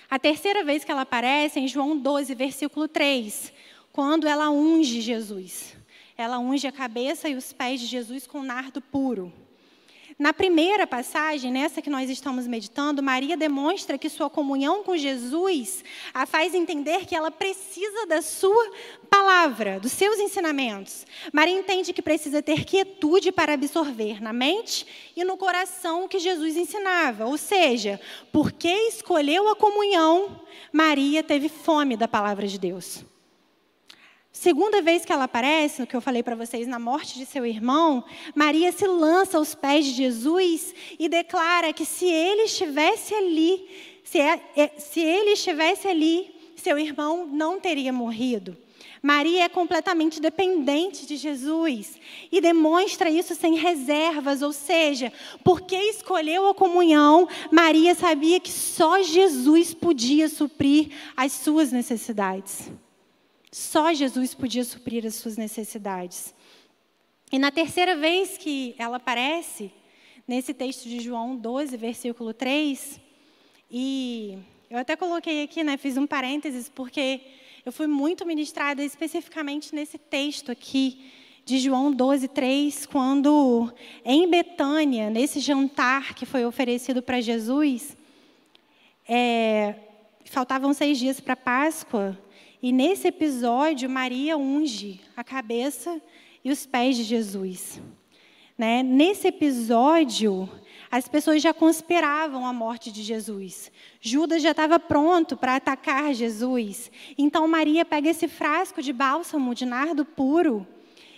A 0.09 0.17
terceira 0.17 0.63
vez 0.63 0.85
que 0.85 0.91
ela 0.93 1.01
aparece 1.01 1.59
é 1.59 1.61
em 1.61 1.67
João 1.67 1.97
12, 1.97 2.33
versículo 2.35 2.87
3, 2.87 3.51
quando 3.91 4.29
ela 4.29 4.49
unge 4.49 5.01
Jesus. 5.01 5.75
Ela 6.17 6.39
unge 6.39 6.65
a 6.65 6.71
cabeça 6.71 7.27
e 7.27 7.35
os 7.35 7.51
pés 7.51 7.81
de 7.81 7.85
Jesus 7.85 8.25
com 8.25 8.41
nardo 8.41 8.79
puro. 8.81 9.33
Na 10.17 10.31
primeira 10.31 10.87
passagem, 10.87 11.51
nessa 11.51 11.81
que 11.81 11.89
nós 11.89 12.09
estamos 12.09 12.47
meditando, 12.47 13.03
Maria 13.03 13.35
demonstra 13.35 13.97
que 13.97 14.09
sua 14.09 14.29
comunhão 14.29 14.81
com 14.81 14.95
Jesus 14.95 15.83
a 16.13 16.25
faz 16.25 16.53
entender 16.53 17.05
que 17.05 17.13
ela 17.13 17.29
precisa 17.29 18.05
da 18.07 18.21
sua 18.21 18.71
palavra, 19.09 19.77
dos 19.77 19.91
seus 19.91 20.17
ensinamentos. 20.17 21.05
Maria 21.33 21.59
entende 21.59 21.91
que 21.91 22.01
precisa 22.01 22.41
ter 22.41 22.63
quietude 22.63 23.29
para 23.29 23.55
absorver 23.55 24.21
na 24.21 24.31
mente 24.31 24.87
e 25.17 25.23
no 25.25 25.35
coração 25.35 26.05
o 26.05 26.07
que 26.07 26.17
Jesus 26.17 26.55
ensinava. 26.55 27.25
Ou 27.25 27.37
seja, 27.37 27.99
porque 28.31 28.69
escolheu 28.87 29.49
a 29.49 29.55
comunhão, 29.55 30.39
Maria 30.71 31.23
teve 31.23 31.49
fome 31.49 31.97
da 31.97 32.07
palavra 32.07 32.47
de 32.47 32.57
Deus. 32.57 33.03
Segunda 34.37 34.81
vez 34.81 35.05
que 35.05 35.13
ela 35.13 35.23
aparece, 35.23 35.81
o 35.81 35.87
que 35.87 35.95
eu 35.95 36.01
falei 36.01 36.21
para 36.21 36.35
vocês, 36.35 36.67
na 36.67 36.77
morte 36.77 37.17
de 37.17 37.25
seu 37.25 37.45
irmão, 37.45 38.03
Maria 38.35 38.69
se 38.73 38.85
lança 38.85 39.37
aos 39.37 39.55
pés 39.55 39.85
de 39.85 39.93
Jesus 39.93 40.75
e 40.99 41.07
declara 41.07 41.71
que 41.71 41.85
se 41.85 42.05
ele 42.05 42.41
estivesse 42.41 43.15
ali, 43.15 43.65
se, 44.03 44.19
é, 44.19 44.41
é, 44.57 44.67
se 44.77 44.99
ele 44.99 45.31
estivesse 45.31 45.87
ali, 45.87 46.35
seu 46.57 46.77
irmão 46.77 47.25
não 47.25 47.61
teria 47.61 47.93
morrido. 47.93 48.57
Maria 49.01 49.45
é 49.45 49.49
completamente 49.49 50.19
dependente 50.19 51.05
de 51.05 51.15
Jesus 51.15 51.97
e 52.29 52.41
demonstra 52.41 53.09
isso 53.09 53.33
sem 53.35 53.55
reservas, 53.55 54.41
ou 54.41 54.51
seja, 54.51 55.13
porque 55.45 55.77
escolheu 55.77 56.49
a 56.49 56.53
comunhão, 56.53 57.25
Maria 57.49 57.95
sabia 57.95 58.41
que 58.41 58.51
só 58.51 59.01
Jesus 59.01 59.73
podia 59.73 60.27
suprir 60.27 60.89
as 61.15 61.31
suas 61.31 61.71
necessidades. 61.71 62.69
Só 63.51 63.93
Jesus 63.93 64.33
podia 64.33 64.63
suprir 64.63 65.05
as 65.05 65.15
suas 65.15 65.37
necessidades. 65.37 66.33
E 67.31 67.39
na 67.39 67.51
terceira 67.51 67.95
vez 67.95 68.37
que 68.37 68.75
ela 68.77 68.97
aparece, 68.97 69.71
nesse 70.27 70.53
texto 70.53 70.87
de 70.87 70.99
João 70.99 71.35
12, 71.35 71.75
versículo 71.77 72.33
3, 72.33 72.99
e 73.69 74.37
eu 74.69 74.77
até 74.77 74.95
coloquei 74.95 75.43
aqui, 75.43 75.63
né, 75.63 75.77
fiz 75.77 75.97
um 75.97 76.07
parênteses, 76.07 76.69
porque 76.69 77.21
eu 77.65 77.71
fui 77.71 77.87
muito 77.87 78.25
ministrada 78.25 78.83
especificamente 78.83 79.73
nesse 79.73 79.97
texto 79.97 80.51
aqui 80.51 81.11
de 81.43 81.59
João 81.59 81.91
12, 81.91 82.27
3, 82.27 82.85
quando 82.87 83.71
em 84.03 84.29
Betânia, 84.29 85.09
nesse 85.09 85.39
jantar 85.39 86.15
que 86.15 86.25
foi 86.25 86.45
oferecido 86.45 87.01
para 87.01 87.21
Jesus, 87.21 87.95
é, 89.07 89.75
faltavam 90.25 90.73
seis 90.73 90.97
dias 90.97 91.19
para 91.19 91.35
Páscoa, 91.35 92.17
e 92.65 92.71
nesse 92.71 93.09
episódio, 93.09 93.87
Maria 93.87 94.35
unge 94.35 94.99
a 95.15 95.23
cabeça 95.23 96.01
e 96.43 96.49
os 96.49 96.65
pés 96.65 96.95
de 96.95 97.03
Jesus. 97.03 97.79
Né? 98.57 98.81
Nesse 98.81 99.27
episódio, 99.27 100.49
as 100.89 101.07
pessoas 101.07 101.43
já 101.43 101.53
conspiravam 101.53 102.43
a 102.43 102.51
morte 102.51 102.91
de 102.91 103.03
Jesus. 103.03 103.71
Judas 104.01 104.41
já 104.41 104.49
estava 104.49 104.79
pronto 104.79 105.37
para 105.37 105.57
atacar 105.57 106.11
Jesus. 106.15 106.89
Então 107.15 107.47
Maria 107.47 107.85
pega 107.85 108.09
esse 108.09 108.27
frasco 108.27 108.81
de 108.81 108.91
bálsamo 108.91 109.53
de 109.53 109.63
nardo 109.63 110.03
puro 110.03 110.65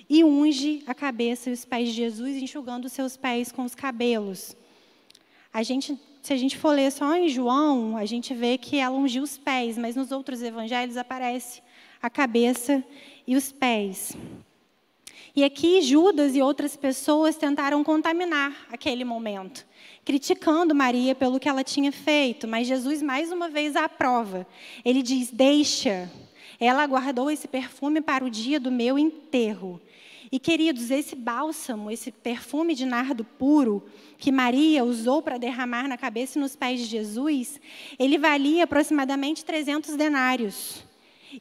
e 0.09 0.25
unge 0.25 0.83
a 0.85 0.93
cabeça 0.93 1.49
e 1.49 1.53
os 1.53 1.63
pés 1.63 1.87
de 1.87 1.93
Jesus, 1.93 2.35
enxugando 2.35 2.83
os 2.83 2.91
seus 2.91 3.15
pés 3.15 3.53
com 3.53 3.63
os 3.63 3.73
cabelos. 3.73 4.53
A 5.53 5.63
gente, 5.63 5.97
se 6.27 6.33
a 6.33 6.37
gente 6.37 6.57
for 6.57 6.71
ler 6.71 6.91
só 6.91 7.15
em 7.15 7.29
João, 7.29 7.95
a 7.95 8.03
gente 8.03 8.33
vê 8.33 8.57
que 8.57 8.75
ela 8.75 8.97
ungiu 8.97 9.23
os 9.23 9.37
pés, 9.37 9.77
mas 9.77 9.95
nos 9.95 10.11
outros 10.11 10.41
evangelhos 10.41 10.97
aparece 10.97 11.61
a 12.01 12.09
cabeça 12.09 12.83
e 13.25 13.37
os 13.37 13.49
pés. 13.49 14.11
E 15.33 15.41
aqui 15.45 15.81
Judas 15.81 16.35
e 16.35 16.41
outras 16.41 16.75
pessoas 16.75 17.37
tentaram 17.37 17.81
contaminar 17.81 18.67
aquele 18.69 19.05
momento, 19.05 19.65
criticando 20.03 20.75
Maria 20.75 21.15
pelo 21.15 21.39
que 21.39 21.47
ela 21.47 21.63
tinha 21.63 21.93
feito, 21.93 22.45
mas 22.45 22.67
Jesus 22.67 23.01
mais 23.01 23.31
uma 23.31 23.47
vez 23.47 23.77
a 23.77 23.85
aprova. 23.85 24.45
Ele 24.83 25.01
diz: 25.01 25.31
Deixa. 25.31 26.11
Ela 26.59 26.85
guardou 26.87 27.31
esse 27.31 27.47
perfume 27.47 28.01
para 28.01 28.25
o 28.25 28.29
dia 28.29 28.59
do 28.59 28.69
meu 28.69 28.99
enterro. 28.99 29.79
E 30.31 30.39
queridos, 30.39 30.91
esse 30.91 31.15
bálsamo, 31.15 31.89
esse 31.89 32.11
perfume 32.11 32.75
de 32.75 32.85
nardo 32.85 33.23
puro 33.23 33.83
que 34.17 34.31
Maria 34.31 34.83
usou 34.83 35.21
para 35.21 35.37
derramar 35.37 35.87
na 35.87 35.97
cabeça 35.97 36.37
e 36.37 36.41
nos 36.41 36.55
pés 36.55 36.79
de 36.81 36.85
Jesus, 36.85 37.59
ele 37.97 38.17
valia 38.17 38.65
aproximadamente 38.65 39.45
300 39.45 39.95
denários. 39.95 40.83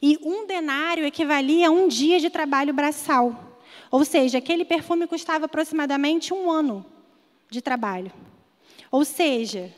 E 0.01 0.17
um 0.23 0.45
denário 0.45 1.05
equivalia 1.05 1.67
a 1.67 1.71
um 1.71 1.87
dia 1.87 2.19
de 2.19 2.29
trabalho 2.29 2.73
braçal. 2.73 3.59
Ou 3.91 4.05
seja, 4.05 4.37
aquele 4.37 4.63
perfume 4.63 5.07
custava 5.07 5.45
aproximadamente 5.45 6.33
um 6.33 6.49
ano 6.49 6.85
de 7.49 7.61
trabalho. 7.61 8.11
Ou 8.91 9.03
seja, 9.03 9.73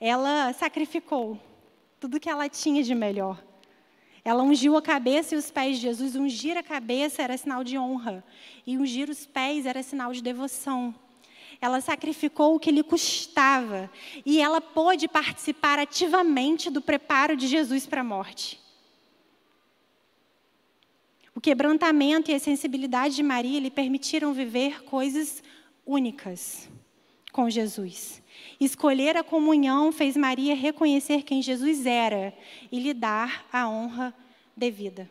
ela 0.00 0.52
sacrificou 0.52 1.38
tudo 1.98 2.20
que 2.20 2.30
ela 2.30 2.48
tinha 2.48 2.82
de 2.82 2.94
melhor. 2.94 3.42
Ela 4.30 4.44
ungiu 4.44 4.76
a 4.76 4.82
cabeça 4.82 5.34
e 5.34 5.38
os 5.38 5.50
pés 5.50 5.74
de 5.74 5.82
Jesus. 5.82 6.14
Ungir 6.14 6.56
a 6.56 6.62
cabeça 6.62 7.20
era 7.20 7.36
sinal 7.36 7.64
de 7.64 7.76
honra, 7.76 8.22
e 8.64 8.78
ungir 8.78 9.10
os 9.10 9.26
pés 9.26 9.66
era 9.66 9.82
sinal 9.82 10.12
de 10.12 10.22
devoção. 10.22 10.94
Ela 11.60 11.80
sacrificou 11.80 12.54
o 12.54 12.60
que 12.60 12.70
lhe 12.70 12.84
custava, 12.84 13.90
e 14.24 14.40
ela 14.40 14.60
pôde 14.60 15.08
participar 15.08 15.80
ativamente 15.80 16.70
do 16.70 16.80
preparo 16.80 17.36
de 17.36 17.48
Jesus 17.48 17.88
para 17.88 18.02
a 18.02 18.04
morte. 18.04 18.60
O 21.34 21.40
quebrantamento 21.40 22.30
e 22.30 22.34
a 22.34 22.38
sensibilidade 22.38 23.16
de 23.16 23.24
Maria 23.24 23.58
lhe 23.58 23.68
permitiram 23.68 24.32
viver 24.32 24.84
coisas 24.84 25.42
únicas 25.84 26.70
com 27.32 27.50
Jesus. 27.50 28.19
Escolher 28.60 29.16
a 29.16 29.24
comunhão 29.24 29.90
fez 29.90 30.18
Maria 30.18 30.54
reconhecer 30.54 31.22
quem 31.22 31.40
Jesus 31.40 31.86
era 31.86 32.34
e 32.70 32.78
lhe 32.78 32.92
dar 32.92 33.46
a 33.50 33.66
honra 33.66 34.14
devida. 34.54 35.08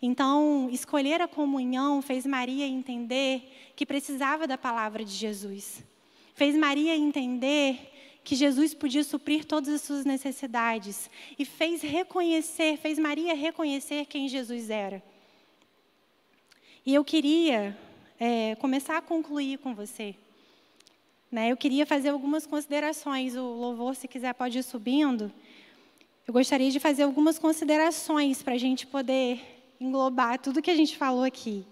Então, 0.00 0.68
escolher 0.70 1.20
a 1.20 1.26
comunhão 1.26 2.00
fez 2.00 2.24
Maria 2.24 2.64
entender 2.64 3.72
que 3.74 3.84
precisava 3.84 4.46
da 4.46 4.56
palavra 4.56 5.04
de 5.04 5.10
Jesus. 5.10 5.82
Fez 6.32 6.54
Maria 6.54 6.94
entender 6.94 7.92
que 8.22 8.36
Jesus 8.36 8.72
podia 8.72 9.02
suprir 9.02 9.44
todas 9.44 9.68
as 9.68 9.82
suas 9.82 10.04
necessidades 10.04 11.10
e 11.36 11.44
fez 11.44 11.82
reconhecer, 11.82 12.76
fez 12.76 13.00
Maria 13.00 13.34
reconhecer 13.34 14.06
quem 14.06 14.28
Jesus 14.28 14.70
era. 14.70 15.02
E 16.84 16.94
eu 16.94 17.04
queria 17.04 17.76
é, 18.20 18.54
começar 18.56 18.96
a 18.98 19.02
concluir 19.02 19.58
com 19.58 19.74
você. 19.74 20.14
Né? 21.30 21.50
Eu 21.50 21.56
queria 21.56 21.84
fazer 21.84 22.10
algumas 22.10 22.46
considerações. 22.46 23.36
O 23.36 23.42
louvor, 23.42 23.94
se 23.94 24.06
quiser, 24.06 24.32
pode 24.34 24.58
ir 24.58 24.62
subindo. 24.62 25.32
Eu 26.26 26.32
gostaria 26.32 26.70
de 26.70 26.80
fazer 26.80 27.02
algumas 27.02 27.38
considerações 27.38 28.42
para 28.42 28.54
a 28.54 28.58
gente 28.58 28.86
poder 28.86 29.40
englobar 29.80 30.38
tudo 30.38 30.62
que 30.62 30.70
a 30.70 30.76
gente 30.76 30.96
falou 30.96 31.24
aqui. 31.24 31.64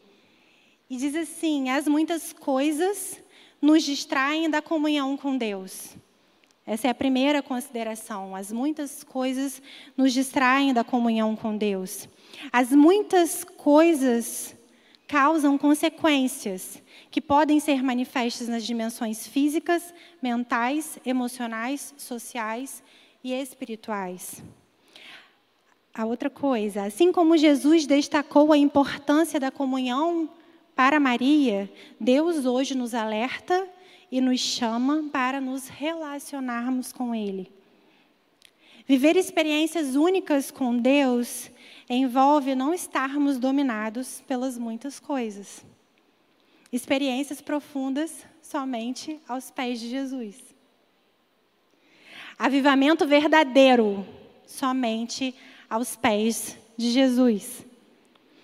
E 0.88 0.96
diz 0.96 1.14
assim: 1.14 1.70
as 1.70 1.88
muitas 1.88 2.32
coisas 2.32 3.20
nos 3.60 3.82
distraem 3.82 4.50
da 4.50 4.60
comunhão 4.60 5.16
com 5.16 5.36
Deus. 5.36 5.96
Essa 6.66 6.88
é 6.88 6.90
a 6.90 6.94
primeira 6.94 7.42
consideração. 7.42 8.34
As 8.34 8.50
muitas 8.50 9.04
coisas 9.04 9.60
nos 9.96 10.12
distraem 10.12 10.72
da 10.72 10.82
comunhão 10.82 11.36
com 11.36 11.56
Deus. 11.56 12.08
As 12.52 12.70
muitas 12.70 13.44
coisas 13.44 14.56
causam 15.06 15.58
consequências 15.58 16.82
que 17.14 17.20
podem 17.20 17.60
ser 17.60 17.80
manifestas 17.80 18.48
nas 18.48 18.66
dimensões 18.66 19.24
físicas, 19.24 19.94
mentais, 20.20 20.98
emocionais, 21.06 21.94
sociais 21.96 22.82
e 23.22 23.32
espirituais. 23.32 24.42
A 25.94 26.04
outra 26.04 26.28
coisa, 26.28 26.82
assim 26.82 27.12
como 27.12 27.36
Jesus 27.36 27.86
destacou 27.86 28.52
a 28.52 28.58
importância 28.58 29.38
da 29.38 29.52
comunhão 29.52 30.28
para 30.74 30.98
Maria, 30.98 31.70
Deus 32.00 32.46
hoje 32.46 32.74
nos 32.74 32.94
alerta 32.94 33.64
e 34.10 34.20
nos 34.20 34.40
chama 34.40 35.08
para 35.12 35.40
nos 35.40 35.68
relacionarmos 35.68 36.92
com 36.92 37.14
Ele. 37.14 37.48
Viver 38.88 39.16
experiências 39.16 39.94
únicas 39.94 40.50
com 40.50 40.76
Deus 40.76 41.48
envolve 41.88 42.56
não 42.56 42.74
estarmos 42.74 43.38
dominados 43.38 44.20
pelas 44.26 44.58
muitas 44.58 44.98
coisas. 44.98 45.64
Experiências 46.74 47.40
profundas 47.40 48.26
somente 48.42 49.20
aos 49.28 49.48
pés 49.48 49.78
de 49.78 49.88
Jesus. 49.88 50.34
Avivamento 52.36 53.06
verdadeiro 53.06 54.04
somente 54.44 55.32
aos 55.70 55.94
pés 55.94 56.58
de 56.76 56.90
Jesus. 56.90 57.64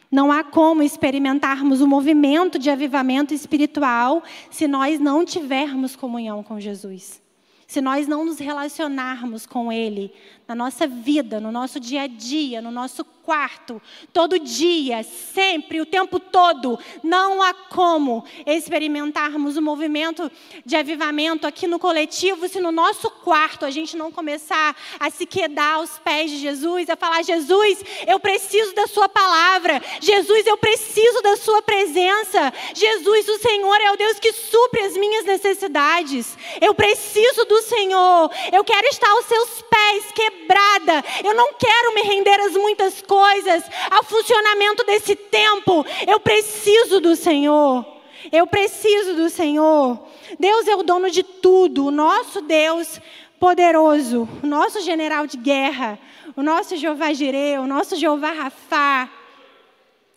Não 0.09 0.31
há 0.31 0.45
como 0.45 0.81
experimentarmos 0.81 1.81
o 1.81 1.89
movimento 1.89 2.57
de 2.57 2.71
avivamento 2.71 3.35
espiritual 3.35 4.23
se 4.49 4.69
nós 4.69 5.01
não 5.01 5.25
tivermos 5.25 5.97
comunhão 5.97 6.41
com 6.45 6.61
Jesus. 6.61 7.21
Se 7.67 7.81
nós 7.81 8.07
não 8.07 8.25
nos 8.25 8.39
relacionarmos 8.39 9.45
com 9.45 9.73
Ele 9.73 10.13
na 10.51 10.57
nossa 10.57 10.85
vida, 10.85 11.39
no 11.39 11.53
nosso 11.53 11.79
dia 11.79 12.03
a 12.03 12.07
dia, 12.09 12.61
no 12.61 12.73
nosso 12.73 13.05
quarto, 13.31 13.81
todo 14.13 14.41
dia, 14.41 15.05
sempre, 15.05 15.81
o 15.81 15.87
tempo 15.87 16.19
todo, 16.19 16.77
não 17.05 17.41
há 17.41 17.55
como 17.55 18.25
experimentarmos 18.45 19.57
o 19.57 19.63
movimento 19.63 20.29
de 20.67 20.75
avivamento 20.75 21.47
aqui 21.47 21.69
no 21.69 21.79
coletivo 21.79 22.49
se 22.49 22.59
no 22.59 22.73
nosso 22.73 23.09
quarto 23.09 23.65
a 23.65 23.71
gente 23.71 23.97
não 23.97 24.11
começar 24.11 24.75
a 24.99 25.09
se 25.11 25.25
quedar 25.25 25.75
aos 25.75 26.01
pés 26.01 26.33
de 26.33 26.39
Jesus, 26.39 26.91
a 26.91 26.97
falar: 26.97 27.23
Jesus, 27.23 27.85
eu 28.09 28.19
preciso 28.19 28.75
da 28.75 28.89
Sua 28.89 29.09
palavra, 29.09 29.81
Jesus, 30.01 30.45
eu 30.49 30.57
preciso 30.57 31.23
da 31.23 31.37
Sua 31.37 31.63
presença, 31.63 32.53
Jesus, 32.75 33.29
o 33.29 33.39
Senhor 33.39 33.81
é 33.81 33.93
o 33.93 33.97
Deus 33.97 34.19
que 34.19 34.33
supre 34.33 34.81
as 34.81 34.97
minhas 34.97 35.25
necessidades, 35.25 36.37
eu 36.61 36.75
preciso 36.75 37.45
do 37.45 37.63
Senhor, 37.63 38.29
eu 38.53 38.65
quero 38.65 38.89
estar 38.89 39.11
aos 39.11 39.27
Seus 39.27 39.63
pés, 39.63 40.11
quebrada, 40.41 41.05
eu 41.25 41.35
não 41.35 41.55
quero 41.55 41.95
me 41.95 42.03
render 42.03 42.41
às 42.41 42.53
muitas 42.53 43.03
coisas 43.03 43.65
ao 43.91 44.03
funcionamento 44.05 44.85
desse 44.85 45.15
tempo. 45.15 45.85
Eu 46.07 46.21
preciso 46.21 47.01
do 47.01 47.15
Senhor. 47.15 47.85
Eu 48.31 48.47
preciso 48.47 49.15
do 49.15 49.31
Senhor. 49.31 49.99
Deus 50.39 50.67
é 50.69 50.75
o 50.75 50.83
dono 50.83 51.11
de 51.11 51.23
tudo. 51.23 51.87
O 51.87 51.91
nosso 51.91 52.41
Deus 52.43 53.01
poderoso, 53.39 54.29
o 54.43 54.47
nosso 54.47 54.83
general 54.83 55.27
de 55.27 55.39
guerra, 55.39 55.99
o 56.37 56.43
nosso 56.43 56.77
Jeová 56.77 57.13
Jireh, 57.13 57.59
o 57.59 57.67
nosso 57.67 57.97
Jeová 57.97 58.33
Rafá, 58.33 59.09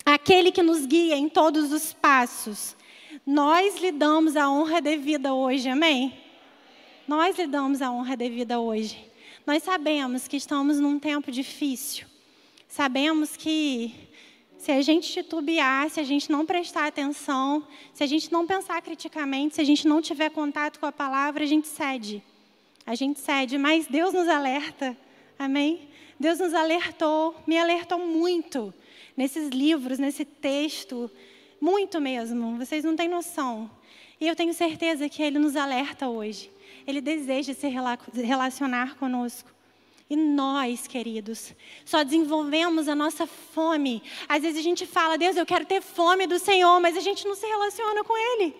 aquele 0.04 0.52
que 0.52 0.62
nos 0.62 0.84
guia 0.84 1.16
em 1.16 1.28
todos 1.28 1.72
os 1.72 1.94
passos. 1.94 2.76
Nós 3.26 3.78
lhe 3.78 3.90
damos 3.90 4.36
a 4.36 4.50
honra 4.50 4.82
devida 4.82 5.32
hoje, 5.32 5.70
amém? 5.70 6.12
Nós 7.08 7.38
lhe 7.38 7.46
damos 7.46 7.80
a 7.80 7.90
honra 7.90 8.14
devida 8.14 8.60
hoje. 8.60 9.13
Nós 9.46 9.62
sabemos 9.62 10.26
que 10.26 10.38
estamos 10.38 10.80
num 10.80 10.98
tempo 10.98 11.30
difícil. 11.30 12.06
Sabemos 12.66 13.36
que 13.36 13.94
se 14.56 14.72
a 14.72 14.80
gente 14.80 15.12
titubear, 15.12 15.90
se 15.90 16.00
a 16.00 16.02
gente 16.02 16.32
não 16.32 16.46
prestar 16.46 16.86
atenção, 16.86 17.66
se 17.92 18.02
a 18.02 18.06
gente 18.06 18.32
não 18.32 18.46
pensar 18.46 18.80
criticamente, 18.80 19.56
se 19.56 19.60
a 19.60 19.64
gente 19.64 19.86
não 19.86 20.00
tiver 20.00 20.30
contato 20.30 20.80
com 20.80 20.86
a 20.86 20.92
palavra, 20.92 21.44
a 21.44 21.46
gente 21.46 21.68
cede. 21.68 22.22
A 22.86 22.94
gente 22.94 23.20
cede, 23.20 23.58
mas 23.58 23.86
Deus 23.86 24.14
nos 24.14 24.28
alerta. 24.28 24.96
Amém? 25.38 25.88
Deus 26.18 26.38
nos 26.38 26.54
alertou, 26.54 27.36
me 27.46 27.58
alertou 27.58 27.98
muito 27.98 28.72
nesses 29.14 29.50
livros, 29.50 29.98
nesse 29.98 30.24
texto, 30.24 31.10
muito 31.60 32.00
mesmo. 32.00 32.56
Vocês 32.56 32.82
não 32.82 32.96
têm 32.96 33.08
noção. 33.08 33.70
E 34.18 34.26
eu 34.26 34.34
tenho 34.34 34.54
certeza 34.54 35.06
que 35.06 35.22
Ele 35.22 35.38
nos 35.38 35.54
alerta 35.54 36.08
hoje. 36.08 36.50
Ele 36.86 37.00
deseja 37.00 37.54
se 37.54 37.68
relacionar 37.68 38.96
conosco. 38.96 39.50
E 40.08 40.16
nós, 40.16 40.86
queridos, 40.86 41.54
só 41.84 42.04
desenvolvemos 42.04 42.88
a 42.88 42.94
nossa 42.94 43.26
fome. 43.26 44.02
Às 44.28 44.42
vezes 44.42 44.58
a 44.58 44.62
gente 44.62 44.86
fala, 44.86 45.16
Deus, 45.16 45.36
eu 45.36 45.46
quero 45.46 45.64
ter 45.64 45.80
fome 45.80 46.26
do 46.26 46.38
Senhor, 46.38 46.78
mas 46.78 46.96
a 46.96 47.00
gente 47.00 47.26
não 47.26 47.34
se 47.34 47.46
relaciona 47.46 48.04
com 48.04 48.14
Ele. 48.16 48.54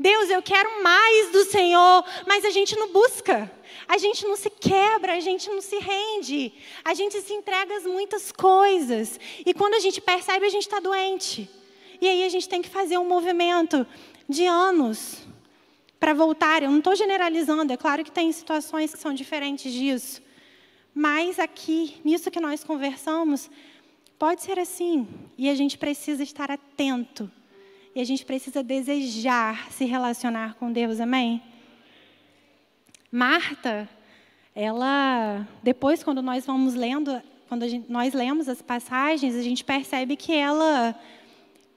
Deus, 0.00 0.30
eu 0.30 0.42
quero 0.42 0.82
mais 0.82 1.30
do 1.30 1.44
Senhor, 1.44 2.04
mas 2.26 2.44
a 2.44 2.50
gente 2.50 2.76
não 2.76 2.90
busca. 2.90 3.50
A 3.86 3.98
gente 3.98 4.24
não 4.24 4.36
se 4.36 4.48
quebra, 4.48 5.12
a 5.12 5.20
gente 5.20 5.48
não 5.50 5.60
se 5.60 5.78
rende. 5.78 6.52
A 6.82 6.94
gente 6.94 7.20
se 7.20 7.32
entrega 7.34 7.76
a 7.76 7.80
muitas 7.80 8.32
coisas. 8.32 9.20
E 9.44 9.52
quando 9.52 9.74
a 9.74 9.80
gente 9.80 10.00
percebe, 10.00 10.46
a 10.46 10.48
gente 10.48 10.62
está 10.62 10.80
doente. 10.80 11.48
E 12.00 12.08
aí 12.08 12.24
a 12.24 12.28
gente 12.28 12.48
tem 12.48 12.62
que 12.62 12.70
fazer 12.70 12.98
um 12.98 13.06
movimento 13.06 13.86
de 14.28 14.46
anos 14.46 15.22
para 15.98 16.14
voltar. 16.14 16.62
Eu 16.62 16.70
não 16.70 16.78
estou 16.78 16.94
generalizando, 16.94 17.72
é 17.72 17.76
claro 17.76 18.04
que 18.04 18.10
tem 18.10 18.30
situações 18.32 18.92
que 18.92 19.00
são 19.00 19.12
diferentes 19.12 19.72
disso. 19.72 20.22
Mas 20.94 21.38
aqui, 21.38 21.96
nisso 22.04 22.30
que 22.30 22.40
nós 22.40 22.62
conversamos, 22.62 23.50
pode 24.18 24.42
ser 24.42 24.58
assim. 24.58 25.08
E 25.36 25.48
a 25.48 25.54
gente 25.54 25.76
precisa 25.76 26.22
estar 26.22 26.50
atento. 26.50 27.30
E 27.94 28.00
a 28.00 28.04
gente 28.04 28.24
precisa 28.24 28.62
desejar 28.62 29.70
se 29.70 29.84
relacionar 29.84 30.54
com 30.54 30.72
Deus, 30.72 31.00
amém? 31.00 31.42
Marta, 33.10 33.88
ela, 34.54 35.46
depois, 35.62 36.02
quando 36.02 36.20
nós 36.20 36.44
vamos 36.46 36.74
lendo, 36.74 37.22
quando 37.48 37.68
gente, 37.68 37.90
nós 37.90 38.12
lemos 38.12 38.48
as 38.48 38.60
passagens, 38.60 39.34
a 39.36 39.42
gente 39.42 39.64
percebe 39.64 40.16
que 40.16 40.32
ela 40.32 40.98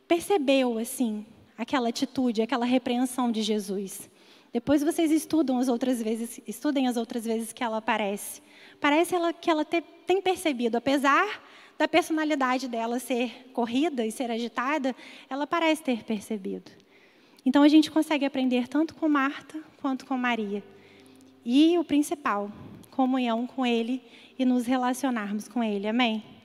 percebeu, 0.07 0.77
assim, 0.77 1.25
aquela 1.57 1.89
atitude, 1.89 2.41
aquela 2.41 2.65
repreensão 2.65 3.31
de 3.31 3.41
Jesus. 3.41 4.09
Depois 4.53 4.83
vocês 4.83 5.11
estudam 5.11 5.57
as 5.57 5.67
outras 5.67 6.01
vezes, 6.01 6.39
estudem 6.47 6.87
as 6.87 6.97
outras 6.97 7.25
vezes 7.25 7.51
que 7.51 7.63
ela 7.63 7.77
aparece. 7.77 8.41
Parece 8.79 9.15
ela, 9.15 9.33
que 9.33 9.49
ela 9.49 9.65
te, 9.65 9.81
tem 10.05 10.21
percebido, 10.21 10.77
apesar 10.77 11.43
da 11.77 11.87
personalidade 11.87 12.67
dela 12.67 12.99
ser 12.99 13.49
corrida 13.53 14.05
e 14.05 14.11
ser 14.11 14.31
agitada, 14.31 14.95
ela 15.29 15.45
parece 15.45 15.83
ter 15.83 16.03
percebido. 16.03 16.71
Então 17.45 17.63
a 17.63 17.67
gente 17.67 17.91
consegue 17.91 18.25
aprender 18.25 18.67
tanto 18.67 18.95
com 18.95 19.07
Marta 19.07 19.61
quanto 19.81 20.05
com 20.05 20.17
Maria. 20.17 20.63
E 21.45 21.77
o 21.77 21.83
principal, 21.83 22.51
comunhão 22.91 23.45
com 23.45 23.65
Ele 23.65 24.01
e 24.37 24.43
nos 24.43 24.65
relacionarmos 24.65 25.47
com 25.47 25.63
Ele. 25.63 25.87
Amém? 25.87 26.36